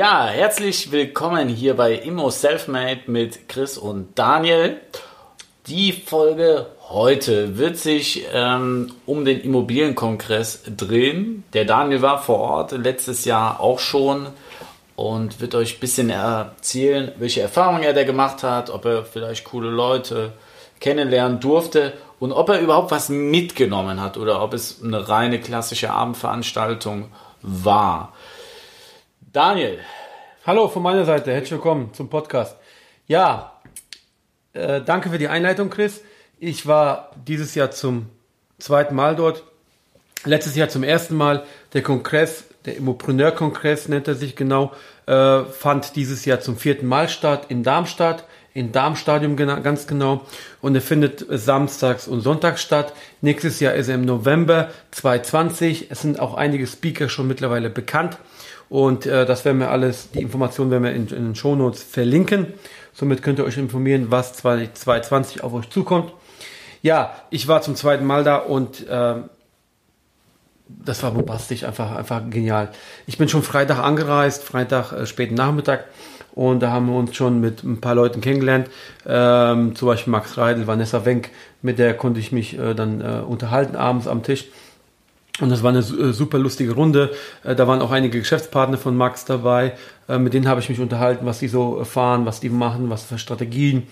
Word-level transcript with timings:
Ja, 0.00 0.28
herzlich 0.28 0.92
willkommen 0.92 1.50
hier 1.50 1.76
bei 1.76 1.92
Immo 1.92 2.30
Selfmade 2.30 3.02
mit 3.08 3.50
Chris 3.50 3.76
und 3.76 4.18
Daniel. 4.18 4.80
Die 5.66 5.92
Folge 5.92 6.68
heute 6.88 7.58
wird 7.58 7.76
sich 7.76 8.24
ähm, 8.32 8.94
um 9.04 9.26
den 9.26 9.42
Immobilienkongress 9.42 10.62
drehen. 10.74 11.44
Der 11.52 11.66
Daniel 11.66 12.00
war 12.00 12.22
vor 12.22 12.38
Ort 12.38 12.72
letztes 12.72 13.26
Jahr 13.26 13.60
auch 13.60 13.78
schon 13.78 14.28
und 14.96 15.38
wird 15.42 15.54
euch 15.54 15.76
ein 15.76 15.80
bisschen 15.80 16.08
erzählen, 16.08 17.12
welche 17.18 17.42
Erfahrungen 17.42 17.82
er 17.82 17.92
da 17.92 18.04
gemacht 18.04 18.42
hat, 18.42 18.70
ob 18.70 18.86
er 18.86 19.04
vielleicht 19.04 19.44
coole 19.44 19.68
Leute 19.68 20.32
kennenlernen 20.80 21.40
durfte 21.40 21.92
und 22.18 22.32
ob 22.32 22.48
er 22.48 22.60
überhaupt 22.60 22.90
was 22.90 23.10
mitgenommen 23.10 24.00
hat 24.00 24.16
oder 24.16 24.42
ob 24.42 24.54
es 24.54 24.82
eine 24.82 25.10
reine 25.10 25.42
klassische 25.42 25.90
Abendveranstaltung 25.90 27.12
war. 27.42 28.14
Daniel. 29.32 29.78
Hallo 30.44 30.66
von 30.66 30.82
meiner 30.82 31.04
Seite, 31.04 31.30
herzlich 31.30 31.52
willkommen 31.52 31.94
zum 31.94 32.10
Podcast. 32.10 32.56
Ja, 33.06 33.60
äh, 34.54 34.80
danke 34.80 35.08
für 35.08 35.18
die 35.18 35.28
Einleitung, 35.28 35.70
Chris. 35.70 36.00
Ich 36.40 36.66
war 36.66 37.12
dieses 37.28 37.54
Jahr 37.54 37.70
zum 37.70 38.06
zweiten 38.58 38.96
Mal 38.96 39.14
dort. 39.14 39.44
Letztes 40.24 40.56
Jahr 40.56 40.68
zum 40.68 40.82
ersten 40.82 41.14
Mal. 41.14 41.44
Der 41.74 41.82
Kongress, 41.82 42.42
der 42.64 42.76
Immopreneur-Kongress 42.76 43.86
nennt 43.86 44.08
er 44.08 44.16
sich 44.16 44.34
genau, 44.34 44.72
äh, 45.06 45.44
fand 45.44 45.94
dieses 45.94 46.24
Jahr 46.24 46.40
zum 46.40 46.56
vierten 46.56 46.86
Mal 46.86 47.08
statt 47.08 47.46
in 47.50 47.62
Darmstadt, 47.62 48.24
in 48.52 48.72
Darmstadium 48.72 49.36
ganz 49.36 49.86
genau. 49.86 50.26
Und 50.60 50.74
er 50.74 50.82
findet 50.82 51.24
samstags 51.28 52.08
und 52.08 52.20
sonntags 52.20 52.62
statt. 52.62 52.94
Nächstes 53.20 53.60
Jahr 53.60 53.74
ist 53.74 53.86
er 53.86 53.94
im 53.94 54.04
November 54.04 54.70
2020. 54.90 55.88
Es 55.88 56.02
sind 56.02 56.18
auch 56.18 56.34
einige 56.34 56.66
Speaker 56.66 57.08
schon 57.08 57.28
mittlerweile 57.28 57.70
bekannt. 57.70 58.18
Und 58.70 59.04
äh, 59.04 59.26
das 59.26 59.44
werden 59.44 59.58
wir 59.58 59.70
alles, 59.70 60.12
die 60.12 60.22
Informationen 60.22 60.70
werden 60.70 60.84
wir 60.84 60.92
in, 60.92 61.08
in 61.08 61.24
den 61.24 61.34
Shownotes 61.34 61.82
verlinken. 61.82 62.46
Somit 62.94 63.20
könnt 63.20 63.40
ihr 63.40 63.44
euch 63.44 63.58
informieren, 63.58 64.06
was 64.10 64.32
2020 64.34 65.42
auf 65.42 65.52
euch 65.52 65.68
zukommt. 65.70 66.12
Ja, 66.80 67.12
ich 67.30 67.48
war 67.48 67.60
zum 67.62 67.74
zweiten 67.74 68.06
Mal 68.06 68.22
da 68.22 68.36
und 68.36 68.88
äh, 68.88 69.16
das 70.68 71.02
war 71.02 71.10
bombastisch, 71.10 71.64
einfach, 71.64 71.96
einfach 71.96 72.22
genial. 72.30 72.70
Ich 73.08 73.18
bin 73.18 73.28
schon 73.28 73.42
Freitag 73.42 73.80
angereist, 73.80 74.44
Freitag 74.44 74.92
äh, 74.92 75.04
späten 75.04 75.34
Nachmittag 75.34 75.86
und 76.32 76.60
da 76.60 76.70
haben 76.70 76.86
wir 76.86 76.94
uns 76.94 77.16
schon 77.16 77.40
mit 77.40 77.64
ein 77.64 77.80
paar 77.80 77.96
Leuten 77.96 78.20
kennengelernt, 78.20 78.68
ähm, 79.04 79.74
zum 79.74 79.88
Beispiel 79.88 80.12
Max 80.12 80.38
Reidel, 80.38 80.68
Vanessa 80.68 81.04
Wenk, 81.04 81.30
mit 81.60 81.80
der 81.80 81.94
konnte 81.94 82.20
ich 82.20 82.30
mich 82.30 82.56
äh, 82.56 82.74
dann 82.74 83.00
äh, 83.00 83.20
unterhalten 83.26 83.74
abends 83.74 84.06
am 84.06 84.22
Tisch. 84.22 84.46
Und 85.40 85.50
das 85.50 85.62
war 85.62 85.70
eine 85.70 85.80
äh, 85.80 86.12
super 86.12 86.38
lustige 86.38 86.72
Runde. 86.72 87.10
Äh, 87.42 87.54
da 87.54 87.66
waren 87.66 87.80
auch 87.80 87.90
einige 87.90 88.18
Geschäftspartner 88.18 88.76
von 88.78 88.96
Max 88.96 89.24
dabei. 89.24 89.72
Äh, 90.08 90.18
mit 90.18 90.34
denen 90.34 90.48
habe 90.48 90.60
ich 90.60 90.68
mich 90.68 90.80
unterhalten, 90.80 91.26
was 91.26 91.38
die 91.38 91.48
so 91.48 91.84
fahren, 91.84 92.26
was 92.26 92.40
die 92.40 92.50
machen, 92.50 92.90
was 92.90 93.04
für 93.04 93.18
Strategien. 93.18 93.86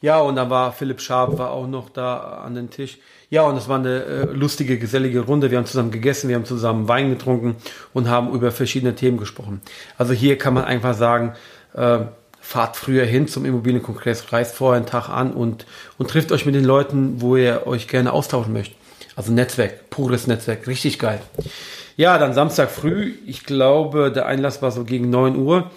Ja, 0.00 0.20
und 0.20 0.36
da 0.36 0.50
war 0.50 0.72
Philipp 0.72 1.00
Schaab 1.00 1.38
war 1.38 1.50
auch 1.50 1.66
noch 1.66 1.88
da 1.88 2.42
an 2.44 2.54
den 2.54 2.70
Tisch. 2.70 2.98
Ja, 3.30 3.42
und 3.42 3.56
es 3.56 3.68
war 3.68 3.78
eine 3.78 4.24
lustige, 4.32 4.78
gesellige 4.78 5.20
Runde. 5.20 5.50
Wir 5.50 5.58
haben 5.58 5.64
zusammen 5.64 5.90
gegessen, 5.90 6.28
wir 6.28 6.36
haben 6.36 6.44
zusammen 6.44 6.88
Wein 6.88 7.08
getrunken 7.08 7.56
und 7.94 8.08
haben 8.08 8.32
über 8.34 8.52
verschiedene 8.52 8.94
Themen 8.94 9.16
gesprochen. 9.16 9.62
Also 9.96 10.12
hier 10.12 10.36
kann 10.36 10.52
man 10.52 10.64
einfach 10.64 10.94
sagen, 10.94 11.32
fahrt 11.72 12.76
früher 12.76 13.06
hin 13.06 13.26
zum 13.28 13.46
Immobilienkongress, 13.46 14.30
reist 14.30 14.54
vorher 14.54 14.76
einen 14.76 14.86
Tag 14.86 15.08
an 15.08 15.32
und, 15.32 15.64
und 15.96 16.10
trifft 16.10 16.32
euch 16.32 16.44
mit 16.44 16.54
den 16.54 16.64
Leuten, 16.64 17.22
wo 17.22 17.36
ihr 17.36 17.66
euch 17.66 17.88
gerne 17.88 18.12
austauschen 18.12 18.52
möchtet. 18.52 18.76
Also 19.16 19.32
Netzwerk, 19.32 19.90
pures 19.90 20.26
Netzwerk, 20.26 20.66
richtig 20.66 20.98
geil. 20.98 21.20
Ja, 21.96 22.18
dann 22.18 22.34
Samstag 22.34 22.70
früh, 22.70 23.14
ich 23.26 23.44
glaube, 23.44 24.10
der 24.10 24.26
Einlass 24.26 24.62
war 24.62 24.72
so 24.72 24.84
gegen 24.84 25.10
9 25.10 25.36
Uhr. 25.36 25.70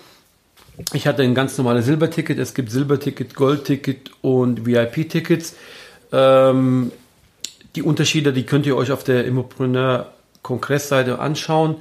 Ich 0.94 1.08
hatte 1.08 1.24
ein 1.24 1.36
ganz 1.36 1.58
normales 1.58 1.86
Silberticket. 1.86 2.38
Es 2.40 2.54
gibt 2.54 2.72
Silberticket, 2.72 3.36
Goldticket 3.36 4.12
und 4.22 4.66
VIP-Tickets. 4.66 5.56
Ähm, 6.12 6.92
die 7.76 7.84
Unterschiede, 7.84 8.34
die 8.34 8.46
könnt 8.46 8.66
ihr 8.66 8.76
euch 8.76 8.92
auf 8.92 9.04
der 9.04 9.26
Immopreneur-Kongressseite 9.26 11.20
anschauen. 11.20 11.78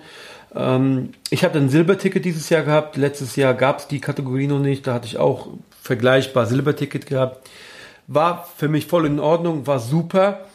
Ähm, 0.54 1.10
ich 1.30 1.44
hatte 1.44 1.58
ein 1.58 1.68
Silberticket 1.68 2.24
dieses 2.24 2.48
Jahr 2.48 2.62
gehabt. 2.62 2.96
Letztes 2.96 3.36
Jahr 3.36 3.54
gab 3.54 3.80
es 3.80 3.88
die 3.88 4.00
Kategorie 4.00 4.46
noch 4.46 4.60
nicht. 4.60 4.86
Da 4.86 4.94
hatte 4.94 5.06
ich 5.06 5.18
auch 5.18 5.48
vergleichbar 5.82 6.46
Silberticket 6.46 7.06
gehabt. 7.06 7.48
War 8.06 8.48
für 8.56 8.68
mich 8.68 8.86
voll 8.86 9.06
in 9.06 9.20
Ordnung, 9.20 9.66
war 9.66 9.78
super. 9.78 10.46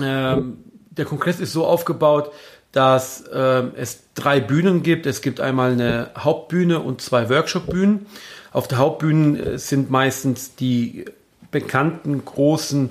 Ähm, 0.00 0.58
der 0.90 1.04
Kongress 1.04 1.40
ist 1.40 1.52
so 1.52 1.66
aufgebaut, 1.66 2.32
dass 2.72 3.24
ähm, 3.32 3.72
es 3.76 4.02
drei 4.14 4.40
Bühnen 4.40 4.82
gibt. 4.82 5.06
Es 5.06 5.22
gibt 5.22 5.40
einmal 5.40 5.72
eine 5.72 6.10
Hauptbühne 6.16 6.80
und 6.80 7.00
zwei 7.00 7.28
Workshopbühnen. 7.30 8.06
Auf 8.52 8.68
der 8.68 8.78
Hauptbühne 8.78 9.38
äh, 9.38 9.58
sind 9.58 9.90
meistens 9.90 10.54
die 10.56 11.06
bekannten 11.50 12.24
großen 12.24 12.90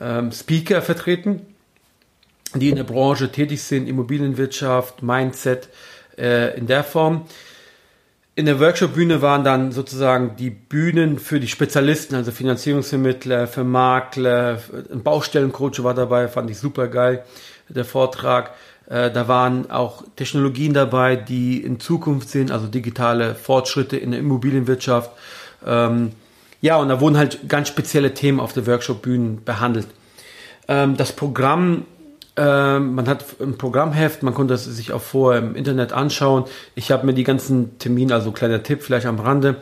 ähm, 0.00 0.32
Speaker 0.32 0.82
vertreten, 0.82 1.46
die 2.54 2.68
in 2.68 2.76
der 2.76 2.84
Branche 2.84 3.32
tätig 3.32 3.62
sind, 3.62 3.88
Immobilienwirtschaft, 3.88 5.02
Mindset 5.02 5.68
äh, 6.16 6.56
in 6.56 6.66
der 6.66 6.84
Form. 6.84 7.26
In 8.36 8.46
der 8.46 8.58
Workshop-Bühne 8.58 9.22
waren 9.22 9.44
dann 9.44 9.70
sozusagen 9.70 10.34
die 10.36 10.50
Bühnen 10.50 11.20
für 11.20 11.38
die 11.38 11.46
Spezialisten, 11.46 12.16
also 12.16 12.32
Finanzierungsvermittler, 12.32 13.46
für 13.46 13.62
Makler, 13.62 14.58
ein 14.92 15.04
Baustellencoach 15.04 15.84
war 15.84 15.94
dabei, 15.94 16.26
fand 16.26 16.50
ich 16.50 16.58
super 16.58 16.88
geil, 16.88 17.24
der 17.68 17.84
Vortrag. 17.84 18.50
Äh, 18.88 19.12
da 19.12 19.28
waren 19.28 19.70
auch 19.70 20.02
Technologien 20.16 20.74
dabei, 20.74 21.14
die 21.14 21.62
in 21.62 21.78
Zukunft 21.78 22.28
sind, 22.28 22.50
also 22.50 22.66
digitale 22.66 23.36
Fortschritte 23.36 23.96
in 23.96 24.10
der 24.10 24.18
Immobilienwirtschaft. 24.18 25.12
Ähm, 25.64 26.10
ja, 26.60 26.76
und 26.78 26.88
da 26.88 27.00
wurden 27.00 27.16
halt 27.16 27.48
ganz 27.48 27.68
spezielle 27.68 28.14
Themen 28.14 28.40
auf 28.40 28.52
der 28.52 28.66
Workshop-Bühnen 28.66 29.44
behandelt. 29.44 29.86
Ähm, 30.66 30.96
das 30.96 31.12
Programm 31.12 31.84
ähm, 32.36 32.94
man 32.94 33.06
hat 33.06 33.24
ein 33.40 33.56
Programmheft, 33.56 34.22
man 34.22 34.34
konnte 34.34 34.54
es 34.54 34.64
sich 34.64 34.92
auch 34.92 35.00
vorher 35.00 35.40
im 35.40 35.54
Internet 35.54 35.92
anschauen. 35.92 36.44
Ich 36.74 36.90
habe 36.90 37.06
mir 37.06 37.14
die 37.14 37.24
ganzen 37.24 37.78
Termine, 37.78 38.14
also 38.14 38.32
kleiner 38.32 38.62
Tipp 38.62 38.82
vielleicht 38.82 39.06
am 39.06 39.20
Rande, 39.20 39.56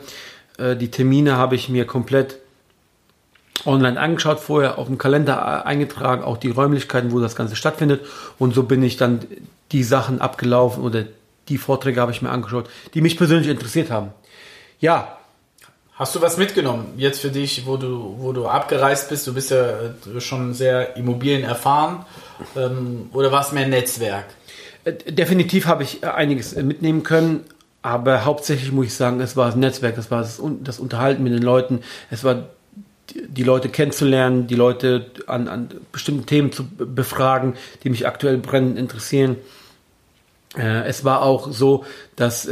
äh, 0.57 0.75
die 0.75 0.89
Termine 0.89 1.37
habe 1.37 1.55
ich 1.55 1.69
mir 1.69 1.85
komplett 1.85 2.39
online 3.65 3.99
angeschaut, 3.99 4.39
vorher 4.39 4.77
auf 4.77 4.87
dem 4.87 4.97
Kalender 4.97 5.65
eingetragen, 5.65 6.23
auch 6.23 6.37
die 6.37 6.49
Räumlichkeiten, 6.49 7.11
wo 7.11 7.19
das 7.19 7.35
Ganze 7.35 7.55
stattfindet. 7.55 8.01
Und 8.39 8.53
so 8.53 8.63
bin 8.63 8.83
ich 8.83 8.97
dann 8.97 9.19
die 9.71 9.83
Sachen 9.83 10.19
abgelaufen 10.19 10.83
oder 10.83 11.05
die 11.49 11.57
Vorträge 11.57 12.01
habe 12.01 12.11
ich 12.11 12.21
mir 12.21 12.29
angeschaut, 12.29 12.69
die 12.93 13.01
mich 13.01 13.17
persönlich 13.17 13.49
interessiert 13.49 13.91
haben. 13.91 14.11
Ja, 14.79 15.17
Hast 15.95 16.15
du 16.15 16.21
was 16.21 16.37
mitgenommen 16.37 16.93
jetzt 16.97 17.21
für 17.21 17.29
dich, 17.29 17.67
wo 17.67 17.77
du, 17.77 18.15
wo 18.17 18.33
du 18.33 18.47
abgereist 18.47 19.09
bist? 19.09 19.27
Du 19.27 19.33
bist 19.33 19.51
ja 19.51 19.67
äh, 19.67 20.19
schon 20.21 20.55
sehr 20.55 20.97
Immobilien 20.97 21.43
erfahren 21.43 22.03
ähm, 22.55 23.11
oder 23.13 23.31
war 23.31 23.41
es 23.41 23.51
mehr 23.51 23.67
Netzwerk? 23.67 24.25
Äh, 24.85 24.93
definitiv 25.11 25.67
habe 25.67 25.83
ich 25.83 26.01
äh, 26.01 26.07
einiges 26.07 26.55
mitnehmen 26.55 27.03
können, 27.03 27.41
aber 27.83 28.25
hauptsächlich 28.25 28.71
muss 28.71 28.87
ich 28.87 28.95
sagen, 28.95 29.19
es 29.21 29.37
war 29.37 29.45
das 29.45 29.55
Netzwerk, 29.55 29.95
das 29.95 30.09
war 30.09 30.21
das, 30.21 30.41
das 30.63 30.79
Unterhalten 30.79 31.21
mit 31.21 31.31
den 31.31 31.43
Leuten, 31.43 31.81
es 32.09 32.23
war 32.23 32.47
die 33.13 33.43
Leute 33.43 33.69
kennenzulernen, 33.69 34.47
die 34.47 34.55
Leute 34.55 35.11
an, 35.27 35.47
an 35.47 35.69
bestimmten 35.91 36.25
Themen 36.25 36.51
zu 36.51 36.65
befragen, 36.65 37.53
die 37.83 37.91
mich 37.91 38.07
aktuell 38.07 38.37
brennend 38.37 38.79
interessieren. 38.79 39.35
es 40.55 41.03
war 41.03 41.21
auch 41.21 41.51
so, 41.51 41.85
dass 42.15 42.47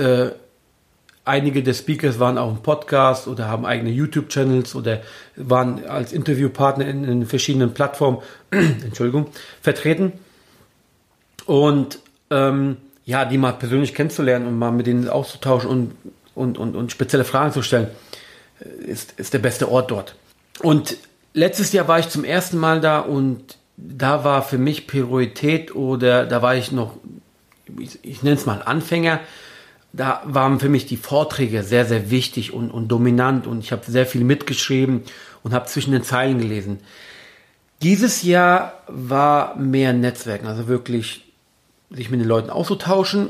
einige 1.25 1.63
der 1.63 1.73
Speakers 1.73 2.19
waren 2.19 2.38
auch 2.38 2.50
im 2.50 2.63
Podcast 2.63 3.27
oder 3.27 3.47
haben 3.47 3.65
eigene 3.65 3.91
YouTube-Channels 3.91 4.75
oder 4.75 5.01
waren 5.35 5.85
als 5.85 6.13
Interviewpartner 6.13 6.88
in, 6.88 7.03
in 7.03 7.25
verschiedenen 7.25 7.73
Plattformen, 7.73 8.19
Entschuldigung, 8.51 9.27
vertreten. 9.62 10.13
Und 11.45 12.00
ähm, 12.29 12.77
ja, 13.06 13.25
die 13.25 13.38
mal 13.38 13.53
persönlich 13.53 13.94
kennenzulernen 13.94 14.47
und 14.47 14.57
mal 14.57 14.71
mit 14.71 14.88
denen 14.88 15.09
auszutauschen 15.09 15.69
und, 15.69 15.91
und, 16.33 16.57
und, 16.57 16.75
und 16.75 16.91
spezielle 16.91 17.25
Fragen 17.25 17.51
zu 17.51 17.62
stellen, 17.62 17.89
äh, 18.59 18.85
ist, 18.85 19.19
ist 19.19 19.33
der 19.33 19.39
beste 19.39 19.69
Ort 19.69 19.91
dort. 19.91 20.15
Und 20.62 20.97
letztes 21.33 21.71
Jahr 21.71 21.88
war 21.88 22.00
ich 22.00 22.09
zum 22.09 22.23
ersten 22.23 22.57
Mal 22.57 22.81
da 22.81 23.00
und 23.00 23.57
da 23.77 24.23
war 24.23 24.44
für 24.44 24.57
mich 24.57 24.88
Priorität 24.88 25.75
oder 25.75 26.25
da 26.25 26.41
war 26.41 26.56
ich 26.56 26.71
noch, 26.71 26.97
ich, 27.79 28.00
ich 28.03 28.23
nenne 28.23 28.35
es 28.35 28.45
mal 28.45 28.62
Anfänger, 28.62 29.19
da 29.93 30.21
waren 30.25 30.59
für 30.59 30.69
mich 30.69 30.85
die 30.85 30.97
Vorträge 30.97 31.63
sehr, 31.63 31.85
sehr 31.85 32.09
wichtig 32.09 32.53
und, 32.53 32.71
und 32.71 32.88
dominant 32.88 33.47
und 33.47 33.59
ich 33.59 33.71
habe 33.71 33.89
sehr 33.89 34.05
viel 34.05 34.23
mitgeschrieben 34.23 35.03
und 35.43 35.53
habe 35.53 35.65
zwischen 35.65 35.91
den 35.91 36.03
Zeilen 36.03 36.39
gelesen. 36.39 36.79
Dieses 37.81 38.23
Jahr 38.23 38.73
war 38.88 39.55
mehr 39.57 39.91
Netzwerken, 39.91 40.47
also 40.47 40.67
wirklich 40.67 41.25
sich 41.89 42.09
mit 42.09 42.21
den 42.21 42.27
Leuten 42.27 42.49
auszutauschen. 42.49 43.29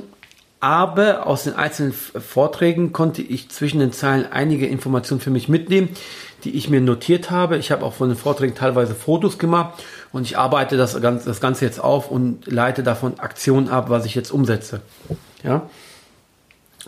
Aber 0.59 1.25
aus 1.25 1.45
den 1.45 1.55
einzelnen 1.55 1.91
Vorträgen 1.91 2.93
konnte 2.93 3.23
ich 3.23 3.49
zwischen 3.49 3.79
den 3.79 3.91
Zeilen 3.91 4.31
einige 4.31 4.67
Informationen 4.67 5.19
für 5.19 5.31
mich 5.31 5.49
mitnehmen, 5.49 5.89
die 6.43 6.51
ich 6.51 6.69
mir 6.69 6.81
notiert 6.81 7.31
habe. 7.31 7.57
Ich 7.57 7.71
habe 7.71 7.83
auch 7.83 7.93
von 7.93 8.09
den 8.09 8.17
Vorträgen 8.17 8.53
teilweise 8.53 8.93
Fotos 8.93 9.39
gemacht 9.39 9.83
und 10.11 10.23
ich 10.23 10.37
arbeite 10.37 10.77
das 10.77 11.01
Ganze, 11.01 11.25
das 11.25 11.41
Ganze 11.41 11.65
jetzt 11.65 11.79
auf 11.83 12.11
und 12.11 12.45
leite 12.45 12.83
davon 12.83 13.19
Aktionen 13.19 13.69
ab, 13.69 13.89
was 13.89 14.05
ich 14.05 14.13
jetzt 14.13 14.29
umsetze. 14.29 14.81
Ja, 15.43 15.67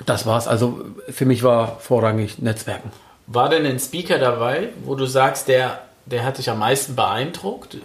das 0.05 0.25
war's. 0.25 0.47
Also 0.47 0.85
für 1.09 1.25
mich 1.25 1.43
war 1.43 1.79
vorrangig 1.79 2.39
Netzwerken. 2.39 2.91
War 3.27 3.49
denn 3.49 3.65
ein 3.65 3.79
Speaker 3.79 4.19
dabei, 4.19 4.69
wo 4.83 4.95
du 4.95 5.05
sagst, 5.05 5.47
der, 5.47 5.81
der 6.05 6.25
hat 6.25 6.37
dich 6.37 6.49
am 6.49 6.59
meisten 6.59 6.95
beeindruckt 6.95 7.77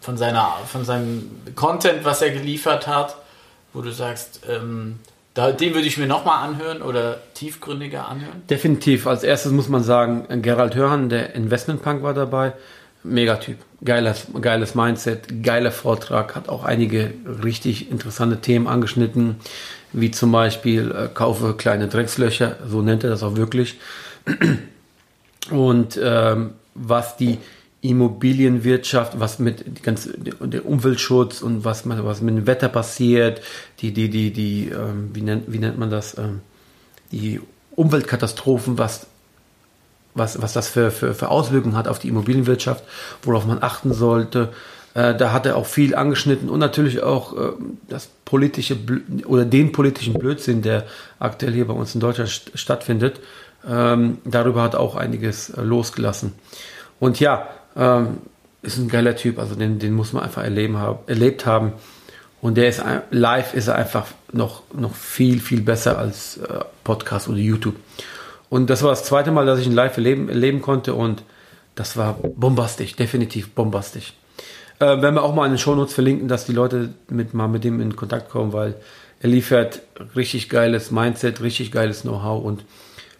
von, 0.00 0.16
seiner, 0.16 0.52
von 0.66 0.84
seinem 0.84 1.30
Content, 1.54 2.04
was 2.04 2.22
er 2.22 2.30
geliefert 2.30 2.86
hat, 2.86 3.16
wo 3.72 3.80
du 3.80 3.90
sagst, 3.90 4.40
ähm, 4.48 5.00
da, 5.34 5.52
den 5.52 5.74
würde 5.74 5.86
ich 5.86 5.98
mir 5.98 6.06
nochmal 6.06 6.48
anhören 6.48 6.82
oder 6.82 7.20
tiefgründiger 7.34 8.08
anhören? 8.08 8.42
Definitiv. 8.50 9.06
Als 9.06 9.22
erstes 9.22 9.52
muss 9.52 9.68
man 9.68 9.82
sagen, 9.82 10.26
Gerald 10.42 10.74
Hörhan, 10.74 11.08
der 11.08 11.34
Investmentpunk 11.34 12.02
war 12.02 12.14
dabei. 12.14 12.54
Megatyp. 13.04 13.58
Geiles, 13.84 14.26
geiles 14.40 14.74
Mindset, 14.74 15.44
geiler 15.44 15.70
Vortrag, 15.70 16.34
hat 16.34 16.48
auch 16.48 16.64
einige 16.64 17.12
richtig 17.44 17.90
interessante 17.90 18.40
Themen 18.40 18.66
angeschnitten, 18.66 19.36
wie 19.92 20.10
zum 20.10 20.32
Beispiel 20.32 20.90
äh, 20.90 21.08
kaufe 21.12 21.54
kleine 21.54 21.88
Dreckslöcher, 21.88 22.56
so 22.68 22.82
nennt 22.82 23.04
er 23.04 23.10
das 23.10 23.22
auch 23.22 23.36
wirklich. 23.36 23.78
Und 25.50 25.98
ähm, 26.02 26.50
was 26.74 27.16
die 27.16 27.38
Immobilienwirtschaft, 27.80 29.20
was 29.20 29.38
mit 29.38 29.82
ganz 29.82 30.08
der 30.16 30.66
Umweltschutz 30.66 31.42
und 31.42 31.64
was 31.64 31.88
was 31.88 32.20
mit 32.20 32.36
dem 32.36 32.46
Wetter 32.46 32.68
passiert, 32.68 33.40
die 33.80 33.92
die 33.92 34.10
die 34.10 34.32
die 34.32 34.68
ähm, 34.68 35.10
wie 35.12 35.22
nennt 35.22 35.44
wie 35.46 35.58
nennt 35.58 35.78
man 35.78 35.88
das 35.88 36.18
ähm, 36.18 36.40
die 37.12 37.40
Umweltkatastrophen, 37.76 38.78
was 38.78 39.06
was 40.14 40.42
was 40.42 40.52
das 40.52 40.68
für, 40.68 40.90
für 40.90 41.14
für 41.14 41.28
Auswirkungen 41.28 41.76
hat 41.76 41.86
auf 41.86 42.00
die 42.00 42.08
Immobilienwirtschaft, 42.08 42.82
worauf 43.22 43.46
man 43.46 43.62
achten 43.62 43.94
sollte. 43.94 44.52
Äh, 44.98 45.14
da 45.14 45.32
hat 45.32 45.46
er 45.46 45.54
auch 45.54 45.66
viel 45.66 45.94
angeschnitten 45.94 46.48
und 46.48 46.58
natürlich 46.58 47.04
auch 47.04 47.32
äh, 47.36 47.52
das 47.88 48.08
politische 48.24 48.76
oder 49.26 49.44
den 49.44 49.70
politischen 49.70 50.14
Blödsinn, 50.14 50.60
der 50.60 50.86
aktuell 51.20 51.52
hier 51.52 51.68
bei 51.68 51.74
uns 51.74 51.94
in 51.94 52.00
Deutschland 52.00 52.28
st 52.28 52.50
stattfindet. 52.58 53.20
Ähm, 53.68 54.18
darüber 54.24 54.62
hat 54.62 54.74
er 54.74 54.80
auch 54.80 54.96
einiges 54.96 55.50
äh, 55.50 55.60
losgelassen. 55.60 56.32
Und 56.98 57.20
ja, 57.20 57.48
ähm, 57.76 58.18
ist 58.62 58.78
ein 58.78 58.88
geiler 58.88 59.14
Typ, 59.14 59.38
also 59.38 59.54
den, 59.54 59.78
den 59.78 59.92
muss 59.92 60.12
man 60.12 60.24
einfach 60.24 60.42
erleben, 60.42 60.76
erlebt 61.06 61.46
haben. 61.46 61.74
Und 62.40 62.56
der 62.56 62.68
ist 62.68 62.82
live 63.12 63.54
ist 63.54 63.68
er 63.68 63.76
einfach 63.76 64.06
noch, 64.32 64.62
noch 64.72 64.96
viel, 64.96 65.38
viel 65.38 65.60
besser 65.60 65.96
als 65.96 66.40
Podcast 66.82 67.28
oder 67.28 67.38
YouTube. 67.38 67.76
Und 68.48 68.68
das 68.68 68.82
war 68.82 68.90
das 68.90 69.04
zweite 69.04 69.30
Mal, 69.30 69.46
dass 69.46 69.60
ich 69.60 69.66
ihn 69.66 69.74
live 69.74 69.96
erleben, 69.96 70.28
erleben 70.28 70.60
konnte 70.60 70.94
und 70.94 71.22
das 71.76 71.96
war 71.96 72.14
bombastisch, 72.14 72.96
definitiv 72.96 73.50
bombastisch. 73.50 74.12
Äh, 74.80 75.02
werden 75.02 75.14
wir 75.14 75.22
auch 75.22 75.34
mal 75.34 75.46
in 75.46 75.52
den 75.52 75.58
Shownotes 75.58 75.94
verlinken, 75.94 76.28
dass 76.28 76.46
die 76.46 76.52
Leute 76.52 76.90
mit, 77.08 77.34
mal 77.34 77.48
mit 77.48 77.64
dem 77.64 77.80
in 77.80 77.96
Kontakt 77.96 78.30
kommen, 78.30 78.52
weil 78.52 78.74
er 79.20 79.28
liefert 79.28 79.82
richtig 80.14 80.48
geiles 80.48 80.90
Mindset, 80.90 81.40
richtig 81.40 81.72
geiles 81.72 82.02
Know-how 82.02 82.44
und 82.44 82.64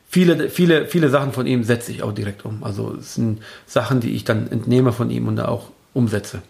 viele, 0.09 0.51
viele, 0.51 0.87
viele 0.87 1.09
Sachen 1.09 1.33
von 1.33 1.47
ihm 1.47 1.65
setze 1.65 1.91
ich 1.91 2.03
auch 2.03 2.13
direkt 2.13 2.45
um. 2.45 2.63
Also 2.63 2.95
es 2.99 3.15
sind 3.17 3.43
Sachen, 3.67 4.01
die 4.01 4.15
ich 4.15 4.25
dann 4.25 4.51
entnehme 4.51 4.93
von 4.93 5.11
ihm 5.11 5.27
und 5.27 5.37
da 5.37 5.49
auch 5.49 5.71
umsetze. 5.95 6.43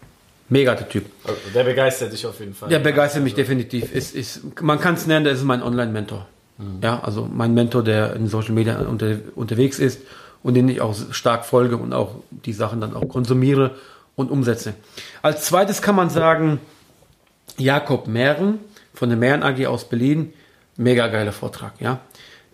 Mega 0.51 0.75
der 0.75 0.89
Typ. 0.89 1.05
Also 1.25 1.41
der 1.55 1.65
begeistert 1.65 2.13
dich 2.13 2.27
auf 2.27 2.41
jeden 2.41 2.55
Fall. 2.55 2.69
Der 2.69 2.79
begeistert 2.79 3.23
mich 3.23 3.35
definitiv. 3.35 3.93
Ist, 3.95 4.15
ist, 4.15 4.61
man 4.63 4.81
kann 4.81 4.95
es 4.95 5.07
nennen, 5.07 5.25
der 5.25 5.35
ist 5.35 5.45
mein 5.45 5.63
Online-Mentor. 5.63 6.27
Mhm. 6.59 6.79
Ja, 6.83 7.01
also 7.01 7.29
mein 7.31 7.55
Mentor, 7.55 7.85
der 7.85 8.15
in 8.15 8.29
Social 8.29 8.53
Media 8.53 8.79
unter, 8.79 9.17
unterwegs 9.35 9.79
ist 9.79 10.01
und 10.43 10.55
den 10.55 10.69
ich 10.69 10.81
auch 10.81 10.95
stark 11.13 11.45
folge 11.45 11.77
und 11.77 11.93
auch 11.93 12.17
die 12.31 12.53
Sachen 12.53 12.81
dann 12.81 12.95
auch 12.95 13.09
konsumiere 13.09 13.73
und 14.19 14.33
umsetze. 14.33 14.75
Als 15.23 15.45
zweites 15.45 15.81
kann 15.81 15.95
man 15.95 16.11
sagen, 16.11 16.61
Jakob 17.57 18.09
Mehren 18.09 18.59
von 18.93 19.09
der 19.09 19.17
Mehren 19.17 19.45
AG 19.45 19.65
aus 19.67 19.89
Berlin. 19.89 20.33
Mega 20.77 21.07
geiler 21.07 21.33
Vortrag, 21.33 21.75
ja. 21.81 22.01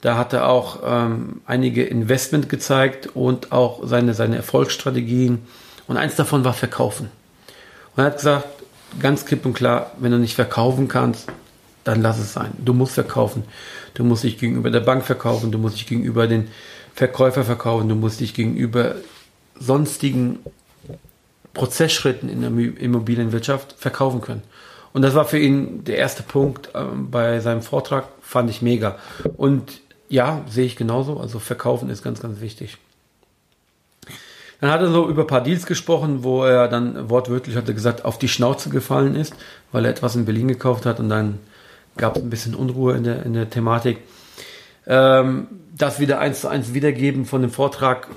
Da 0.03 0.19
hat 0.19 0.35
er 0.35 0.49
auch 0.49 0.81
ähm, 0.85 1.41
einige 1.47 1.83
Investment 1.83 2.51
gezeigt 2.51 3.09
und 3.15 3.51
auch 3.51 3.81
seine, 3.85 4.13
seine 4.13 4.37
Erfolgsstrategien. 4.37 5.47
Und 5.89 5.97
eins 5.97 6.17
davon 6.17 6.45
war 6.45 6.53
Verkaufen. 6.53 7.09
Und 7.97 8.03
er 8.03 8.07
hat 8.07 8.17
gesagt, 8.19 8.47
ganz 9.01 9.25
klipp 9.25 9.47
und 9.47 9.55
klar, 9.55 9.93
wenn 9.99 10.13
du 10.13 10.19
nicht 10.19 10.35
verkaufen 10.35 10.89
kannst, 10.89 11.29
dann 11.85 12.03
lass 12.03 12.19
es 12.19 12.35
sein. 12.35 12.53
Du 12.59 12.75
musst 12.75 12.93
verkaufen. 12.93 13.45
Du 13.95 14.05
musst 14.05 14.23
dich 14.23 14.37
gegenüber 14.37 14.71
der 14.71 14.81
Bank 14.81 15.05
verkaufen, 15.05 15.51
du 15.51 15.59
musst 15.59 15.77
dich 15.77 15.87
gegenüber 15.87 16.27
den 16.27 16.49
Verkäufer 16.95 17.45
verkaufen, 17.45 17.89
du 17.89 17.95
musst 17.95 18.21
dich 18.21 18.35
gegenüber 18.35 18.97
sonstigen 19.59 20.41
Prozessschritten 21.55 22.29
in 22.29 22.41
der 22.41 22.51
Immobilienwirtschaft 22.51 23.75
verkaufen 23.79 24.21
können. 24.21 24.43
Und 24.93 25.03
das 25.03 25.15
war 25.15 25.25
für 25.25 25.39
ihn 25.39 25.85
der 25.85 25.97
erste 25.97 26.23
Punkt 26.23 26.71
ähm, 26.75 27.11
bei 27.11 27.41
seinem 27.41 27.63
Vortrag, 27.63 28.07
fand 28.21 28.51
ich 28.51 28.63
mega. 28.63 28.99
Und 29.37 29.81
ja, 30.09 30.43
sehe 30.49 30.67
ich 30.67 30.77
genauso. 30.77 31.19
Also 31.19 31.39
verkaufen 31.39 31.91
ist 31.91 32.05
ganz, 32.05 32.21
ganz 32.21 32.41
wichtig. 32.41 32.79
Dann 34.61 34.71
hat 34.71 34.81
er 34.81 34.93
so 34.93 35.09
über 35.09 35.23
ein 35.23 35.27
paar 35.27 35.43
Deals 35.43 35.67
gesprochen, 35.67 36.23
wo 36.23 36.45
er 36.45 36.69
dann 36.69 37.11
wortwörtlich 37.11 37.57
hatte 37.57 37.75
gesagt, 37.75 38.05
auf 38.05 38.19
die 38.19 38.29
Schnauze 38.29 38.71
gefallen 38.71 39.17
ist, 39.17 39.35
weil 39.73 39.85
er 39.85 39.91
etwas 39.91 40.15
in 40.15 40.25
Berlin 40.25 40.49
gekauft 40.49 40.87
hat 40.87 41.01
und 41.01 41.09
dann 41.09 41.41
gab 41.97 42.17
es 42.17 42.23
ein 42.23 42.31
bisschen 42.31 42.55
Unruhe 42.55 42.97
in 42.97 43.05
der, 43.05 43.25
in 43.25 43.35
der 43.35 43.51
Thematik. 43.51 43.99
Ähm, 44.87 45.49
das 45.77 45.99
wieder 45.99 46.21
eins 46.21 46.41
zu 46.41 46.49
eins 46.49 46.73
wiedergeben 46.73 47.25
von 47.25 47.43
dem 47.43 47.51
Vortrag 47.51 48.09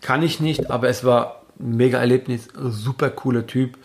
kann 0.00 0.22
ich 0.22 0.40
nicht, 0.40 0.70
aber 0.70 0.88
es 0.88 1.04
war 1.04 1.43
mega 1.58 1.98
Erlebnis, 1.98 2.48
super 2.56 3.10
cooler 3.10 3.46
Typ. 3.46 3.76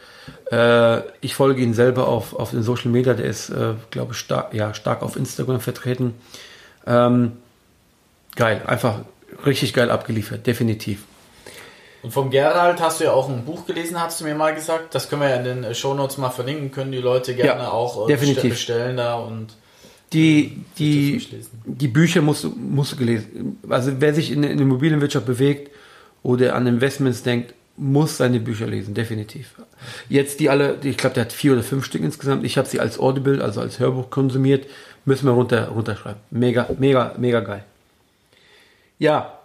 Äh, 0.52 1.02
ich 1.22 1.36
folge 1.36 1.62
ihn 1.62 1.74
selber 1.74 2.08
auf, 2.08 2.34
auf 2.34 2.52
den 2.52 2.64
Social 2.64 2.92
Media, 2.92 3.14
der 3.14 3.26
ist, 3.26 3.50
äh, 3.50 3.74
glaube 3.92 4.14
ich, 4.14 4.20
stark, 4.20 4.54
ja, 4.54 4.74
stark 4.74 5.02
auf 5.02 5.16
Instagram 5.16 5.60
vertreten. 5.60 6.14
Ähm, 6.88 7.34
geil, 8.36 8.62
einfach 8.66 9.00
richtig 9.46 9.74
geil 9.74 9.92
abgeliefert, 9.92 10.46
definitiv. 10.48 11.04
Und 12.02 12.12
vom 12.12 12.30
Gerald 12.30 12.80
hast 12.82 13.00
du 13.00 13.06
ja 13.06 13.12
auch 13.12 13.28
ein 13.28 13.44
Buch 13.44 13.66
gelesen, 13.66 14.00
hast 14.00 14.22
du 14.22 14.26
mir 14.26 14.34
mal 14.34 14.56
gesagt. 14.56 14.96
Das 14.96 15.10
können 15.10 15.22
wir 15.22 15.30
ja 15.30 15.36
in 15.36 15.64
den 15.64 15.76
Shownotes 15.76 16.18
mal 16.18 16.30
verlinken, 16.30 16.72
können 16.72 16.92
die 16.92 17.00
Leute 17.00 17.36
gerne 17.36 17.64
ja, 17.64 17.72
auch 17.72 18.06
äh, 18.06 18.08
definitiv. 18.08 18.52
bestellen 18.52 18.98
da 18.98 19.16
und 19.16 19.58
die, 20.14 20.64
die, 20.78 21.24
die 21.66 21.88
Bücher 21.88 22.22
musst 22.22 22.48
musst 22.58 22.94
du 22.94 22.96
gelesen. 22.96 23.60
Also 23.70 23.92
wer 24.00 24.14
sich 24.14 24.32
in 24.32 24.42
der 24.42 24.52
Immobilienwirtschaft 24.52 25.26
bewegt 25.26 25.72
oder 26.24 26.56
an 26.56 26.66
Investments 26.66 27.22
denkt, 27.22 27.54
muss 27.80 28.18
seine 28.18 28.40
Bücher 28.40 28.68
lesen, 28.68 28.94
definitiv. 28.94 29.56
Jetzt 30.10 30.40
die 30.40 30.50
alle, 30.50 30.78
ich 30.84 30.98
glaube, 30.98 31.14
der 31.14 31.26
hat 31.26 31.34
vier 31.34 31.54
oder 31.54 31.64
fünf 31.64 31.86
Stück 31.86 32.04
insgesamt. 32.04 32.44
Ich 32.44 32.58
habe 32.58 32.68
sie 32.68 32.80
als 32.80 33.00
Audible, 33.00 33.42
also 33.42 33.62
als 33.62 33.80
Hörbuch 33.80 34.10
konsumiert. 34.10 34.68
Müssen 35.06 35.26
wir 35.26 35.32
runter, 35.32 35.70
runterschreiben. 35.70 36.20
Mega, 36.30 36.70
mega, 36.78 37.16
mega 37.18 37.40
geil. 37.40 37.64
Ja, 39.00 39.40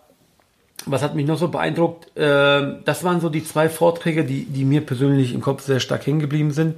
was 0.84 1.02
hat 1.02 1.14
mich 1.14 1.26
noch 1.26 1.38
so 1.38 1.48
beeindruckt? 1.48 2.10
Ähm, 2.16 2.78
das 2.84 3.04
waren 3.04 3.20
so 3.20 3.28
die 3.28 3.44
zwei 3.44 3.68
Vorträge, 3.68 4.24
die, 4.24 4.44
die 4.44 4.64
mir 4.64 4.80
persönlich 4.80 5.32
im 5.32 5.40
Kopf 5.40 5.62
sehr 5.62 5.80
stark 5.80 6.06
hängen 6.06 6.20
geblieben 6.20 6.50
sind, 6.50 6.74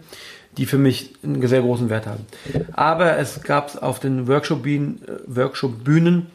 die 0.58 0.66
für 0.66 0.78
mich 0.78 1.14
einen 1.24 1.44
sehr 1.46 1.62
großen 1.62 1.88
Wert 1.88 2.06
haben. 2.06 2.26
Aber 2.72 3.16
es 3.18 3.42
gab 3.42 3.82
auf 3.82 3.98
den 3.98 4.28
Workshop-Bühnen 4.28 5.00
Workshop 5.26 5.72
-Bühnen, 5.84 6.26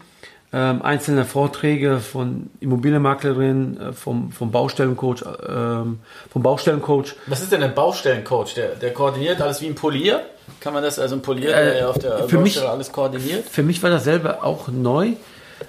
ähm, 0.54 0.82
einzelne 0.82 1.26
Vorträge 1.26 2.00
von 2.00 2.50
Immobilienmaklerinnen, 2.60 3.80
äh, 3.80 3.94
vom, 3.94 4.32
vom 4.32 4.52
Baustellencoach, 4.52 5.24
ähm, 5.48 6.00
vom 6.30 6.44
Baustellencoach. 6.44 7.16
Was 7.28 7.42
ist 7.42 7.52
denn 7.52 7.64
ein 7.64 7.74
Baustellencoach? 7.74 8.54
Der, 8.56 8.76
der 8.76 8.94
koordiniert 8.94 9.42
alles 9.42 9.62
wie 9.62 9.68
ein 9.68 9.76
Polier? 9.76 10.22
Kann 10.60 10.74
man 10.74 10.84
das 10.84 11.00
also 11.00 11.16
ein 11.16 11.22
Polier, 11.22 11.56
äh, 11.56 11.78
der 11.78 11.90
auf 11.90 12.00
der 12.00 12.28
für 12.28 12.38
Baustelle 12.38 12.44
mich, 12.44 12.62
alles 12.62 12.92
koordiniert? 12.92 13.48
Für 13.50 13.64
mich 13.64 13.82
war 13.82 13.90
das 13.90 14.04
selber 14.04 14.44
auch 14.44 14.68
neu. 14.68 15.14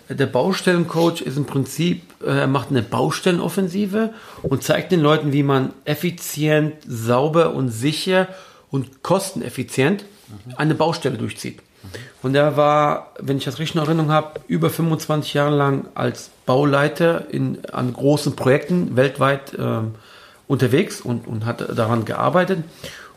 Der 0.09 0.27
Baustellencoach 0.27 1.21
ist 1.21 1.37
im 1.37 1.45
Prinzip, 1.45 2.03
äh, 2.21 2.41
er 2.41 2.47
macht 2.49 2.71
eine 2.71 2.83
Baustellenoffensive 2.83 4.11
und 4.43 4.65
zeigt 4.65 4.91
den 4.91 5.01
Leuten, 5.01 5.33
wie 5.33 5.45
man 5.45 5.73
effizient, 5.85 6.75
sauber 6.87 7.55
und 7.55 7.69
sicher 7.69 8.29
und 8.71 9.03
kosteneffizient 9.03 10.07
eine 10.57 10.75
Baustelle 10.75 11.19
durchzieht. 11.19 11.61
Und 12.23 12.35
er 12.35 12.57
war, 12.57 13.13
wenn 13.19 13.37
ich 13.37 13.45
das 13.45 13.59
richtig 13.59 13.77
in 13.77 13.83
Erinnerung 13.83 14.11
habe, 14.11 14.41
über 14.47 14.71
25 14.71 15.35
Jahre 15.35 15.57
lang 15.57 15.87
als 15.95 16.31
Bauleiter 16.47 17.29
in, 17.31 17.59
an 17.73 17.93
großen 17.93 18.37
Projekten 18.37 18.97
weltweit 18.97 19.57
ähm, 19.59 19.95
unterwegs 20.47 21.01
und, 21.01 21.27
und 21.27 21.45
hat 21.47 21.77
daran 21.77 22.05
gearbeitet. 22.05 22.65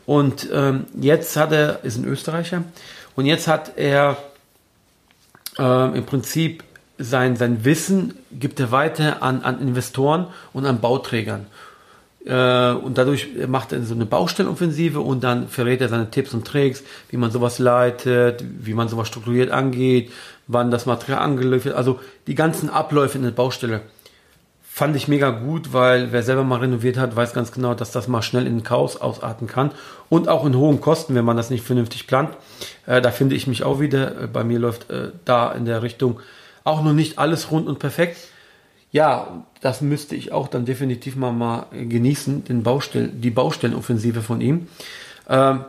Und 0.06 0.48
ähm, 0.52 0.86
jetzt 1.00 1.36
hat 1.36 1.52
er, 1.52 1.84
ist 1.84 1.96
ein 1.96 2.04
Österreicher, 2.04 2.62
und 3.16 3.24
jetzt 3.24 3.48
hat 3.48 3.72
er 3.76 4.18
ähm, 5.58 5.94
im 5.94 6.04
Prinzip 6.04 6.62
sein, 6.98 7.36
sein 7.36 7.64
Wissen 7.64 8.14
gibt 8.30 8.60
er 8.60 8.70
weiter 8.70 9.22
an, 9.22 9.42
an 9.42 9.60
Investoren 9.60 10.26
und 10.52 10.66
an 10.66 10.80
Bauträgern. 10.80 11.46
Äh, 12.26 12.72
und 12.72 12.98
dadurch 12.98 13.28
macht 13.46 13.72
er 13.72 13.82
so 13.82 13.94
eine 13.94 14.04
Baustellenoffensive 14.04 15.00
und 15.00 15.22
dann 15.22 15.48
verrät 15.48 15.80
er 15.80 15.88
seine 15.88 16.10
Tipps 16.10 16.34
und 16.34 16.46
Tricks, 16.46 16.82
wie 17.08 17.16
man 17.16 17.30
sowas 17.30 17.58
leitet, 17.58 18.44
wie 18.60 18.74
man 18.74 18.88
sowas 18.88 19.08
strukturiert 19.08 19.50
angeht, 19.50 20.10
wann 20.48 20.70
das 20.70 20.86
Material 20.86 21.20
angeliefert 21.22 21.66
wird. 21.66 21.76
Also 21.76 22.00
die 22.26 22.34
ganzen 22.34 22.68
Abläufe 22.68 23.16
in 23.16 23.24
der 23.24 23.30
Baustelle 23.30 23.82
fand 24.68 24.96
ich 24.96 25.08
mega 25.08 25.30
gut, 25.30 25.72
weil 25.72 26.12
wer 26.12 26.22
selber 26.22 26.42
mal 26.42 26.58
renoviert 26.58 26.98
hat, 26.98 27.14
weiß 27.14 27.32
ganz 27.32 27.52
genau, 27.52 27.74
dass 27.74 27.92
das 27.92 28.08
mal 28.08 28.22
schnell 28.22 28.46
in 28.46 28.62
Chaos 28.62 29.00
ausarten 29.00 29.46
kann 29.46 29.70
und 30.08 30.28
auch 30.28 30.44
in 30.44 30.56
hohen 30.56 30.80
Kosten, 30.80 31.14
wenn 31.14 31.24
man 31.24 31.36
das 31.36 31.48
nicht 31.48 31.64
vernünftig 31.64 32.08
plant. 32.08 32.30
Äh, 32.86 33.00
da 33.00 33.12
finde 33.12 33.36
ich 33.36 33.46
mich 33.46 33.62
auch 33.62 33.78
wieder. 33.78 34.22
Äh, 34.22 34.26
bei 34.26 34.42
mir 34.42 34.58
läuft 34.58 34.86
da 35.24 35.52
in 35.52 35.64
der 35.64 35.82
Richtung 35.82 36.18
auch 36.64 36.82
noch 36.82 36.92
nicht 36.92 37.20
alles 37.20 37.52
rund 37.52 37.68
und 37.68 37.78
perfekt. 37.78 38.16
Ja, 38.92 39.44
das 39.60 39.80
müsste 39.80 40.14
ich 40.16 40.32
auch 40.32 40.48
dann 40.48 40.64
definitiv 40.64 41.16
mal, 41.16 41.32
mal 41.32 41.66
genießen, 41.72 42.44
den 42.44 42.62
Baustell 42.62 43.08
die 43.08 43.30
Baustellenoffensive 43.30 44.22
von 44.22 44.40
ihm. 44.40 44.68
Ähm, 45.28 45.64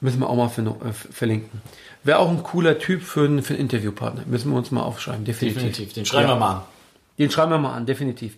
müssen 0.00 0.20
wir 0.20 0.30
auch 0.30 0.36
mal 0.36 0.48
für, 0.48 0.62
äh, 0.62 0.92
verlinken. 0.92 1.60
Wäre 2.02 2.18
auch 2.18 2.30
ein 2.30 2.42
cooler 2.42 2.78
Typ 2.78 3.02
für, 3.02 3.24
einen, 3.24 3.42
für 3.42 3.54
einen 3.54 3.62
Interviewpartner. 3.62 4.22
Müssen 4.26 4.50
wir 4.50 4.56
uns 4.56 4.70
mal 4.70 4.82
aufschreiben, 4.82 5.24
definitiv. 5.24 5.62
Definitiv, 5.62 5.92
den 5.92 6.06
schreiben 6.06 6.28
ja. 6.28 6.34
wir 6.34 6.40
mal 6.40 6.52
an. 6.52 6.62
Den 7.18 7.30
schreiben 7.30 7.50
wir 7.50 7.58
mal 7.58 7.74
an, 7.74 7.84
definitiv. 7.84 8.36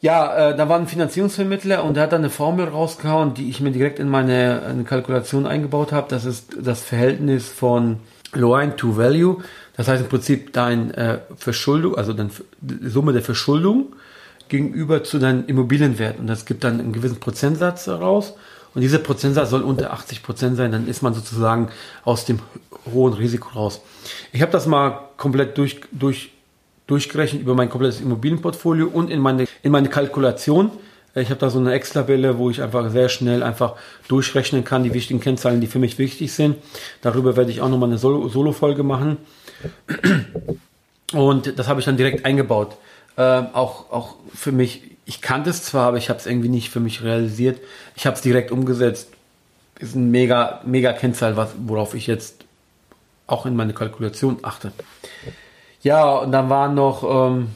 Ja, 0.00 0.50
äh, 0.50 0.56
da 0.56 0.68
war 0.68 0.78
ein 0.78 0.86
Finanzierungsvermittler 0.86 1.82
und 1.82 1.94
der 1.94 2.02
hat 2.04 2.12
dann 2.12 2.20
eine 2.20 2.30
Formel 2.30 2.68
rausgehauen, 2.68 3.32
die 3.32 3.48
ich 3.48 3.60
mir 3.60 3.70
direkt 3.70 3.98
in 3.98 4.08
meine 4.08 4.62
eine 4.66 4.84
Kalkulation 4.84 5.46
eingebaut 5.46 5.92
habe. 5.92 6.08
Das 6.10 6.26
ist 6.26 6.54
das 6.60 6.82
Verhältnis 6.82 7.48
von 7.48 8.00
Loan 8.34 8.76
to 8.76 8.96
Value. 8.96 9.38
Das 9.76 9.88
heißt 9.88 10.02
im 10.02 10.08
Prinzip 10.08 10.52
dein 10.52 10.92
äh, 10.92 11.18
Verschuldung, 11.36 11.96
also 11.96 12.12
die 12.12 12.88
Summe 12.88 13.12
der 13.12 13.22
Verschuldung 13.22 13.94
gegenüber 14.48 15.04
zu 15.04 15.18
deinem 15.18 15.44
Immobilienwert. 15.46 16.18
Und 16.18 16.26
das 16.26 16.46
gibt 16.46 16.64
dann 16.64 16.80
einen 16.80 16.92
gewissen 16.92 17.20
Prozentsatz 17.20 17.88
raus. 17.88 18.34
Und 18.74 18.82
dieser 18.82 18.98
Prozentsatz 18.98 19.50
soll 19.50 19.62
unter 19.62 19.92
80 19.92 20.22
Prozent 20.22 20.56
sein. 20.56 20.72
Dann 20.72 20.86
ist 20.86 21.02
man 21.02 21.14
sozusagen 21.14 21.68
aus 22.04 22.24
dem 22.26 22.40
hohen 22.92 23.14
Risiko 23.14 23.48
raus. 23.58 23.80
Ich 24.32 24.42
habe 24.42 24.52
das 24.52 24.66
mal 24.66 25.08
komplett 25.16 25.56
durch, 25.58 25.80
durch 25.92 26.30
durchgerechnet 26.86 27.42
über 27.42 27.54
mein 27.54 27.68
komplettes 27.68 28.00
Immobilienportfolio 28.00 28.86
und 28.86 29.10
in 29.10 29.20
meine, 29.20 29.46
in 29.62 29.72
meine 29.72 29.88
Kalkulation. 29.88 30.70
Ich 31.16 31.30
habe 31.30 31.40
da 31.40 31.48
so 31.48 31.58
eine 31.58 31.72
Excel-Tabelle, 31.72 32.36
wo 32.36 32.50
ich 32.50 32.62
einfach 32.62 32.90
sehr 32.90 33.08
schnell 33.08 33.42
einfach 33.42 33.74
durchrechnen 34.06 34.64
kann, 34.64 34.84
die 34.84 34.92
wichtigen 34.92 35.20
Kennzahlen, 35.20 35.62
die 35.62 35.66
für 35.66 35.78
mich 35.78 35.98
wichtig 35.98 36.32
sind. 36.32 36.56
Darüber 37.00 37.36
werde 37.36 37.50
ich 37.50 37.62
auch 37.62 37.70
nochmal 37.70 37.88
eine 37.88 37.98
Solo-Folge 37.98 38.82
machen. 38.82 39.16
Und 41.14 41.58
das 41.58 41.68
habe 41.68 41.80
ich 41.80 41.86
dann 41.86 41.96
direkt 41.96 42.26
eingebaut. 42.26 42.76
Ähm, 43.16 43.46
auch, 43.54 43.90
auch 43.90 44.16
für 44.34 44.52
mich, 44.52 44.82
ich 45.06 45.22
kannte 45.22 45.48
es 45.48 45.64
zwar, 45.64 45.88
aber 45.88 45.96
ich 45.96 46.10
habe 46.10 46.18
es 46.18 46.26
irgendwie 46.26 46.50
nicht 46.50 46.68
für 46.68 46.80
mich 46.80 47.02
realisiert. 47.02 47.60
Ich 47.94 48.06
habe 48.06 48.16
es 48.16 48.20
direkt 48.20 48.50
umgesetzt. 48.52 49.08
Ist 49.78 49.94
ein 49.94 50.10
mega, 50.10 50.60
mega 50.66 50.92
Kennzahl, 50.92 51.36
was, 51.36 51.50
worauf 51.64 51.94
ich 51.94 52.06
jetzt 52.06 52.44
auch 53.26 53.46
in 53.46 53.56
meine 53.56 53.72
Kalkulation 53.72 54.38
achte. 54.42 54.72
Ja, 55.82 56.10
und 56.18 56.32
dann 56.32 56.50
waren 56.50 56.74
noch, 56.74 57.30
ähm, 57.30 57.48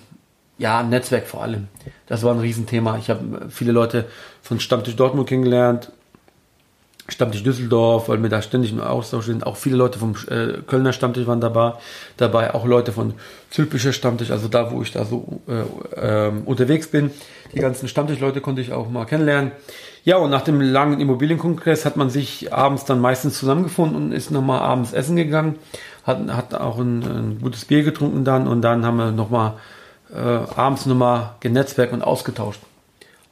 ja, 0.61 0.83
Netzwerk 0.83 1.27
vor 1.27 1.43
allem. 1.43 1.69
Das 2.07 2.23
war 2.23 2.35
ein 2.35 2.39
Riesenthema. 2.39 2.99
Ich 2.99 3.09
habe 3.09 3.49
viele 3.49 3.73
Leute 3.73 4.05
von 4.43 4.61
Stammtisch 4.61 4.95
Dortmund 4.95 5.27
kennengelernt, 5.27 5.91
Stammtisch 7.09 7.43
Düsseldorf, 7.43 8.11
weil 8.11 8.23
wir 8.23 8.29
da 8.29 8.43
ständig 8.43 8.71
im 8.71 8.81
Austausch 8.81 9.25
sind. 9.25 9.47
Auch 9.47 9.57
viele 9.57 9.77
Leute 9.77 9.99
vom 9.99 10.15
äh, 10.29 10.59
Kölner 10.67 10.93
Stammtisch 10.93 11.27
waren 11.27 11.41
dabei, 11.41 11.73
dabei, 12.19 12.55
auch 12.55 12.67
Leute 12.67 12.93
von 12.93 13.15
Zülpischer 13.49 13.95
Stammtisch, 13.95 14.31
also 14.31 14.49
da, 14.49 14.71
wo 14.71 14.83
ich 14.83 14.93
da 14.93 15.07
so 15.07 15.41
äh, 15.49 16.27
äh, 16.29 16.33
unterwegs 16.45 16.89
bin. 16.89 17.11
Die 17.55 17.59
ganzen 17.59 17.89
Stammtischleute 17.89 18.43
konnte 18.43 18.61
ich 18.61 18.73
auch 18.73 18.91
mal 18.91 19.07
kennenlernen. 19.07 19.53
Ja, 20.05 20.19
und 20.19 20.31
nach 20.31 20.43
dem 20.43 20.61
langen 20.61 21.01
Immobilienkongress 21.01 21.87
hat 21.87 21.97
man 21.97 22.11
sich 22.11 22.53
abends 22.53 22.85
dann 22.85 23.01
meistens 23.01 23.39
zusammengefunden 23.39 23.97
und 23.97 24.13
ist 24.13 24.31
nochmal 24.31 24.61
abends 24.61 24.93
essen 24.93 25.17
gegangen 25.17 25.57
hat, 26.05 26.19
hat 26.29 26.55
auch 26.55 26.79
ein, 26.79 27.03
ein 27.03 27.39
gutes 27.41 27.65
Bier 27.65 27.83
getrunken 27.83 28.25
dann 28.25 28.47
und 28.47 28.63
dann 28.63 28.85
haben 28.85 28.97
wir 28.99 29.11
nochmal 29.11 29.55
äh, 30.15 30.19
abends 30.19 30.87
nochmal 30.87 31.35
genetzwerkt 31.41 31.93
und 31.93 32.03
ausgetauscht. 32.03 32.61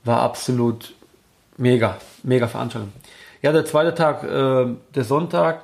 War 0.05 0.21
absolut 0.21 0.95
mega, 1.57 1.97
mega 2.23 2.47
Veranstaltung. 2.49 2.93
Ja, 3.43 3.53
der 3.53 3.65
zweite 3.65 3.95
Tag, 3.95 4.25
äh, 4.25 4.67
der 4.95 5.05
Sonntag, 5.05 5.63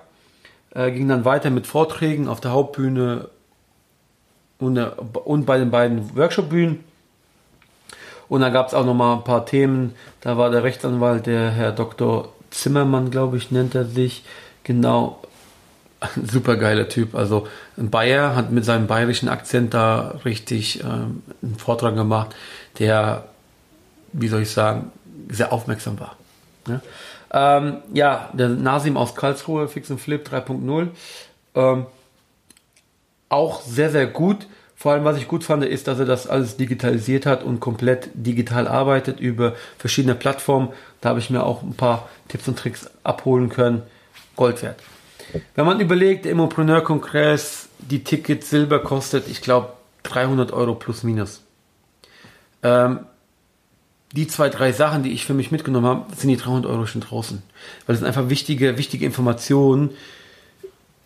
äh, 0.74 0.90
ging 0.90 1.08
dann 1.08 1.24
weiter 1.24 1.50
mit 1.50 1.66
Vorträgen 1.66 2.28
auf 2.28 2.40
der 2.40 2.52
Hauptbühne 2.52 3.28
und, 4.58 4.76
äh, 4.76 4.90
und 5.24 5.46
bei 5.46 5.58
den 5.58 5.70
beiden 5.70 6.16
Workshopbühnen. 6.16 6.84
Und 8.28 8.40
dann 8.40 8.52
gab 8.52 8.68
es 8.68 8.74
auch 8.74 8.84
noch 8.84 8.94
mal 8.94 9.14
ein 9.14 9.24
paar 9.24 9.46
Themen. 9.46 9.94
Da 10.20 10.36
war 10.38 10.50
der 10.50 10.62
Rechtsanwalt, 10.62 11.26
der 11.26 11.50
Herr 11.50 11.72
Dr. 11.72 12.32
Zimmermann, 12.50 13.10
glaube 13.10 13.36
ich, 13.36 13.50
nennt 13.50 13.74
er 13.74 13.84
sich, 13.84 14.24
genau 14.62 15.20
super 16.22 16.56
geiler 16.56 16.88
Typ. 16.88 17.14
Also 17.14 17.46
Bayer 17.76 18.36
hat 18.36 18.52
mit 18.52 18.64
seinem 18.64 18.86
bayerischen 18.86 19.28
Akzent 19.28 19.74
da 19.74 20.20
richtig 20.24 20.82
ähm, 20.82 21.22
einen 21.42 21.56
Vortrag 21.58 21.94
gemacht, 21.94 22.34
der, 22.78 23.24
wie 24.12 24.28
soll 24.28 24.42
ich 24.42 24.50
sagen, 24.50 24.92
sehr 25.28 25.52
aufmerksam 25.52 25.98
war. 25.98 26.16
Ja, 26.68 27.58
ähm, 27.58 27.78
ja 27.92 28.30
der 28.32 28.48
Nasim 28.48 28.96
aus 28.96 29.14
Karlsruhe, 29.14 29.68
Fix 29.68 29.90
and 29.90 30.00
Flip 30.00 30.26
3.0, 30.26 30.88
ähm, 31.54 31.86
auch 33.28 33.60
sehr, 33.62 33.90
sehr 33.90 34.06
gut. 34.06 34.46
Vor 34.76 34.92
allem, 34.92 35.04
was 35.04 35.16
ich 35.16 35.28
gut 35.28 35.44
fand, 35.44 35.64
ist, 35.64 35.88
dass 35.88 35.98
er 35.98 36.04
das 36.04 36.26
alles 36.26 36.56
digitalisiert 36.56 37.26
hat 37.26 37.42
und 37.42 37.58
komplett 37.58 38.10
digital 38.14 38.68
arbeitet 38.68 39.18
über 39.18 39.54
verschiedene 39.78 40.14
Plattformen. 40.14 40.68
Da 41.00 41.08
habe 41.10 41.20
ich 41.20 41.30
mir 41.30 41.42
auch 41.42 41.62
ein 41.62 41.74
paar 41.74 42.08
Tipps 42.28 42.46
und 42.48 42.58
Tricks 42.58 42.90
abholen 43.02 43.48
können. 43.48 43.82
Gold 44.36 44.62
wert. 44.62 44.80
Wenn 45.54 45.66
man 45.66 45.80
überlegt, 45.80 46.24
der 46.24 46.32
Immopreneur-Kongress, 46.32 47.68
die 47.78 48.04
Tickets 48.04 48.50
Silber 48.50 48.80
kostet, 48.80 49.28
ich 49.28 49.40
glaube, 49.40 49.72
300 50.04 50.52
Euro 50.52 50.74
plus 50.74 51.02
minus. 51.02 51.42
Ähm, 52.62 53.00
die 54.12 54.28
zwei, 54.28 54.48
drei 54.48 54.72
Sachen, 54.72 55.02
die 55.02 55.10
ich 55.10 55.24
für 55.24 55.34
mich 55.34 55.50
mitgenommen 55.50 55.86
habe, 55.86 56.14
sind 56.16 56.28
die 56.28 56.36
300 56.36 56.70
Euro 56.70 56.86
schon 56.86 57.00
draußen. 57.00 57.42
Weil 57.86 57.94
das 57.94 57.98
sind 57.98 58.06
einfach 58.06 58.28
wichtige, 58.28 58.78
wichtige 58.78 59.04
Informationen, 59.04 59.90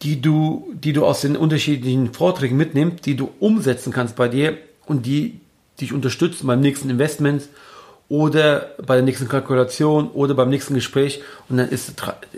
die 0.02 0.20
du, 0.20 0.70
die 0.75 0.92
du 0.92 1.06
aus 1.06 1.23
den 1.23 1.37
unterschiedlichen 1.37 2.12
Vorträgen 2.12 2.56
mitnimmst, 2.56 3.06
die 3.06 3.16
du 3.16 3.30
umsetzen 3.40 3.92
kannst 3.92 4.14
bei 4.14 4.28
dir 4.28 4.58
und 4.87 5.06
die 5.06 5.40
dich 5.80 5.92
unterstützen 5.92 6.47
beim 6.47 6.61
nächsten 6.61 6.90
Investment 6.90 7.49
oder 8.09 8.71
bei 8.85 8.95
der 8.95 9.05
nächsten 9.05 9.29
Kalkulation 9.29 10.11
oder 10.11 10.35
beim 10.35 10.49
nächsten 10.49 10.75
Gespräch 10.75 11.23
und 11.49 11.59
dann 11.59 11.69
ist, 11.69 11.93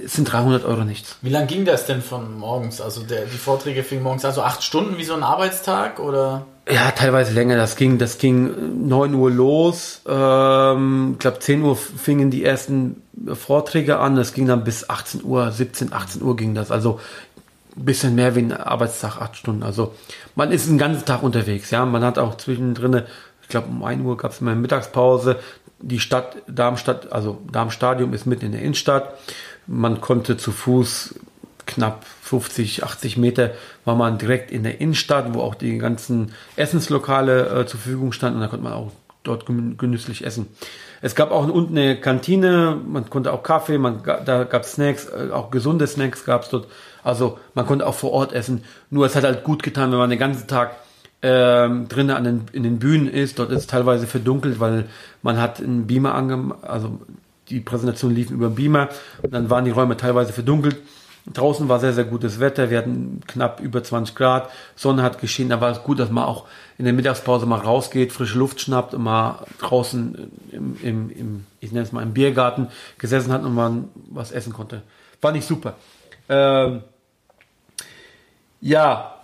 sind 0.06 0.32
300 0.32 0.64
Euro 0.64 0.84
nichts. 0.84 1.16
Wie 1.22 1.30
lange 1.30 1.46
ging 1.46 1.64
das 1.64 1.86
denn 1.86 2.02
von 2.02 2.38
morgens? 2.38 2.80
Also 2.80 3.02
der, 3.02 3.26
die 3.26 3.38
Vorträge 3.38 3.84
fingen 3.84 4.02
morgens, 4.02 4.24
also 4.24 4.42
acht 4.42 4.64
Stunden 4.64 4.98
wie 4.98 5.04
so 5.04 5.14
ein 5.14 5.22
Arbeitstag 5.22 6.00
oder? 6.00 6.46
Ja, 6.68 6.90
teilweise 6.90 7.32
länger. 7.32 7.56
Das 7.56 7.76
ging, 7.76 7.98
das 7.98 8.18
ging 8.18 8.88
9 8.88 9.14
Uhr 9.14 9.30
los. 9.30 10.02
Ähm, 10.08 11.10
ich 11.12 11.18
glaube 11.20 11.38
10 11.38 11.62
Uhr 11.62 11.76
fingen 11.76 12.30
die 12.30 12.44
ersten 12.44 13.02
Vorträge 13.32 13.98
an. 13.98 14.16
Das 14.16 14.34
ging 14.34 14.46
dann 14.46 14.64
bis 14.64 14.88
18 14.90 15.24
Uhr, 15.24 15.50
17, 15.50 15.92
18 15.92 16.22
Uhr 16.22 16.36
ging 16.36 16.54
das. 16.54 16.70
Also 16.70 17.00
ein 17.76 17.84
bisschen 17.84 18.16
mehr 18.16 18.34
wie 18.34 18.40
ein 18.40 18.52
Arbeitstag, 18.52 19.20
acht 19.20 19.36
Stunden. 19.36 19.62
Also 19.62 19.94
man 20.34 20.50
ist 20.50 20.68
den 20.68 20.78
ganzen 20.78 21.04
Tag 21.04 21.22
unterwegs. 21.22 21.70
Ja, 21.70 21.86
man 21.86 22.04
hat 22.04 22.18
auch 22.18 22.36
zwischendrin 22.36 23.02
ich 23.50 23.52
glaube 23.52 23.66
um 23.66 23.82
1 23.82 24.00
Uhr 24.04 24.16
gab 24.16 24.30
es 24.30 24.40
mal 24.40 24.52
eine 24.52 24.60
Mittagspause, 24.60 25.40
die 25.80 26.00
Stadt 26.00 26.36
Darmstadt, 26.46 27.12
also 27.12 27.40
Darmstadion 27.50 28.12
ist 28.12 28.26
mitten 28.26 28.46
in 28.46 28.52
der 28.52 28.62
Innenstadt. 28.62 29.14
Man 29.66 30.00
konnte 30.00 30.36
zu 30.36 30.52
Fuß 30.52 31.14
knapp 31.66 32.04
50, 32.22 32.84
80 32.84 33.16
Meter 33.16 33.52
war 33.84 33.94
man 33.94 34.18
direkt 34.18 34.50
in 34.50 34.62
der 34.62 34.80
Innenstadt, 34.80 35.34
wo 35.34 35.40
auch 35.40 35.54
die 35.54 35.78
ganzen 35.78 36.32
Essenslokale 36.56 37.60
äh, 37.60 37.66
zur 37.66 37.80
Verfügung 37.80 38.12
standen 38.12 38.36
und 38.36 38.42
da 38.42 38.48
konnte 38.48 38.64
man 38.64 38.72
auch 38.72 38.92
dort 39.22 39.46
genüsslich 39.46 40.24
essen. 40.24 40.46
Es 41.02 41.14
gab 41.14 41.30
auch 41.30 41.46
unten 41.48 41.76
eine 41.76 42.00
Kantine, 42.00 42.78
man 42.86 43.08
konnte 43.08 43.32
auch 43.32 43.42
Kaffee, 43.42 43.78
man, 43.78 44.02
da 44.04 44.44
gab 44.44 44.62
es 44.62 44.72
Snacks, 44.72 45.06
äh, 45.06 45.30
auch 45.30 45.50
gesunde 45.50 45.86
Snacks 45.86 46.24
gab 46.24 46.42
es 46.42 46.50
dort. 46.50 46.66
Also 47.02 47.38
man 47.54 47.66
konnte 47.66 47.86
auch 47.86 47.94
vor 47.94 48.12
Ort 48.12 48.32
essen. 48.32 48.64
Nur 48.90 49.06
es 49.06 49.16
hat 49.16 49.24
halt 49.24 49.44
gut 49.44 49.62
getan, 49.62 49.90
wenn 49.92 49.98
man 49.98 50.10
den 50.10 50.18
ganzen 50.18 50.46
Tag 50.46 50.76
ähm, 51.22 51.88
drinnen 51.88 52.16
an 52.16 52.24
den, 52.24 52.42
in 52.52 52.62
den 52.62 52.78
Bühnen 52.78 53.08
ist. 53.08 53.38
Dort 53.38 53.50
ist 53.50 53.58
es 53.58 53.66
teilweise 53.66 54.06
verdunkelt, 54.06 54.60
weil 54.60 54.86
man 55.22 55.40
hat 55.40 55.60
einen 55.60 55.86
Beamer 55.86 56.14
angemacht, 56.14 56.64
also 56.64 57.00
die 57.48 57.60
Präsentation 57.60 58.14
lief 58.14 58.30
über 58.30 58.48
Beamer 58.48 58.88
und 59.22 59.34
dann 59.34 59.50
waren 59.50 59.64
die 59.64 59.70
Räume 59.70 59.96
teilweise 59.96 60.32
verdunkelt. 60.32 60.76
Draußen 61.32 61.68
war 61.68 61.78
sehr, 61.80 61.92
sehr 61.92 62.04
gutes 62.04 62.40
Wetter. 62.40 62.70
Wir 62.70 62.78
hatten 62.78 63.20
knapp 63.26 63.60
über 63.60 63.84
20 63.84 64.14
Grad. 64.14 64.48
Sonne 64.74 65.02
hat 65.02 65.20
geschienen. 65.20 65.50
Da 65.50 65.60
war 65.60 65.70
es 65.70 65.82
gut, 65.82 65.98
dass 65.98 66.10
man 66.10 66.24
auch 66.24 66.46
in 66.78 66.86
der 66.86 66.94
Mittagspause 66.94 67.44
mal 67.44 67.58
rausgeht, 67.58 68.12
frische 68.12 68.38
Luft 68.38 68.60
schnappt 68.60 68.94
und 68.94 69.02
mal 69.02 69.44
draußen 69.58 70.30
im, 70.50 70.76
im, 70.82 71.10
im 71.10 71.46
ich 71.60 71.72
nenne 71.72 71.84
es 71.84 71.92
mal 71.92 72.02
im 72.02 72.14
Biergarten 72.14 72.68
gesessen 72.98 73.32
hat 73.32 73.42
und 73.44 73.54
man 73.54 73.90
was 74.10 74.32
essen 74.32 74.52
konnte. 74.52 74.82
War 75.20 75.32
nicht 75.32 75.46
super. 75.46 75.74
Ähm, 76.28 76.82
ja, 78.62 79.19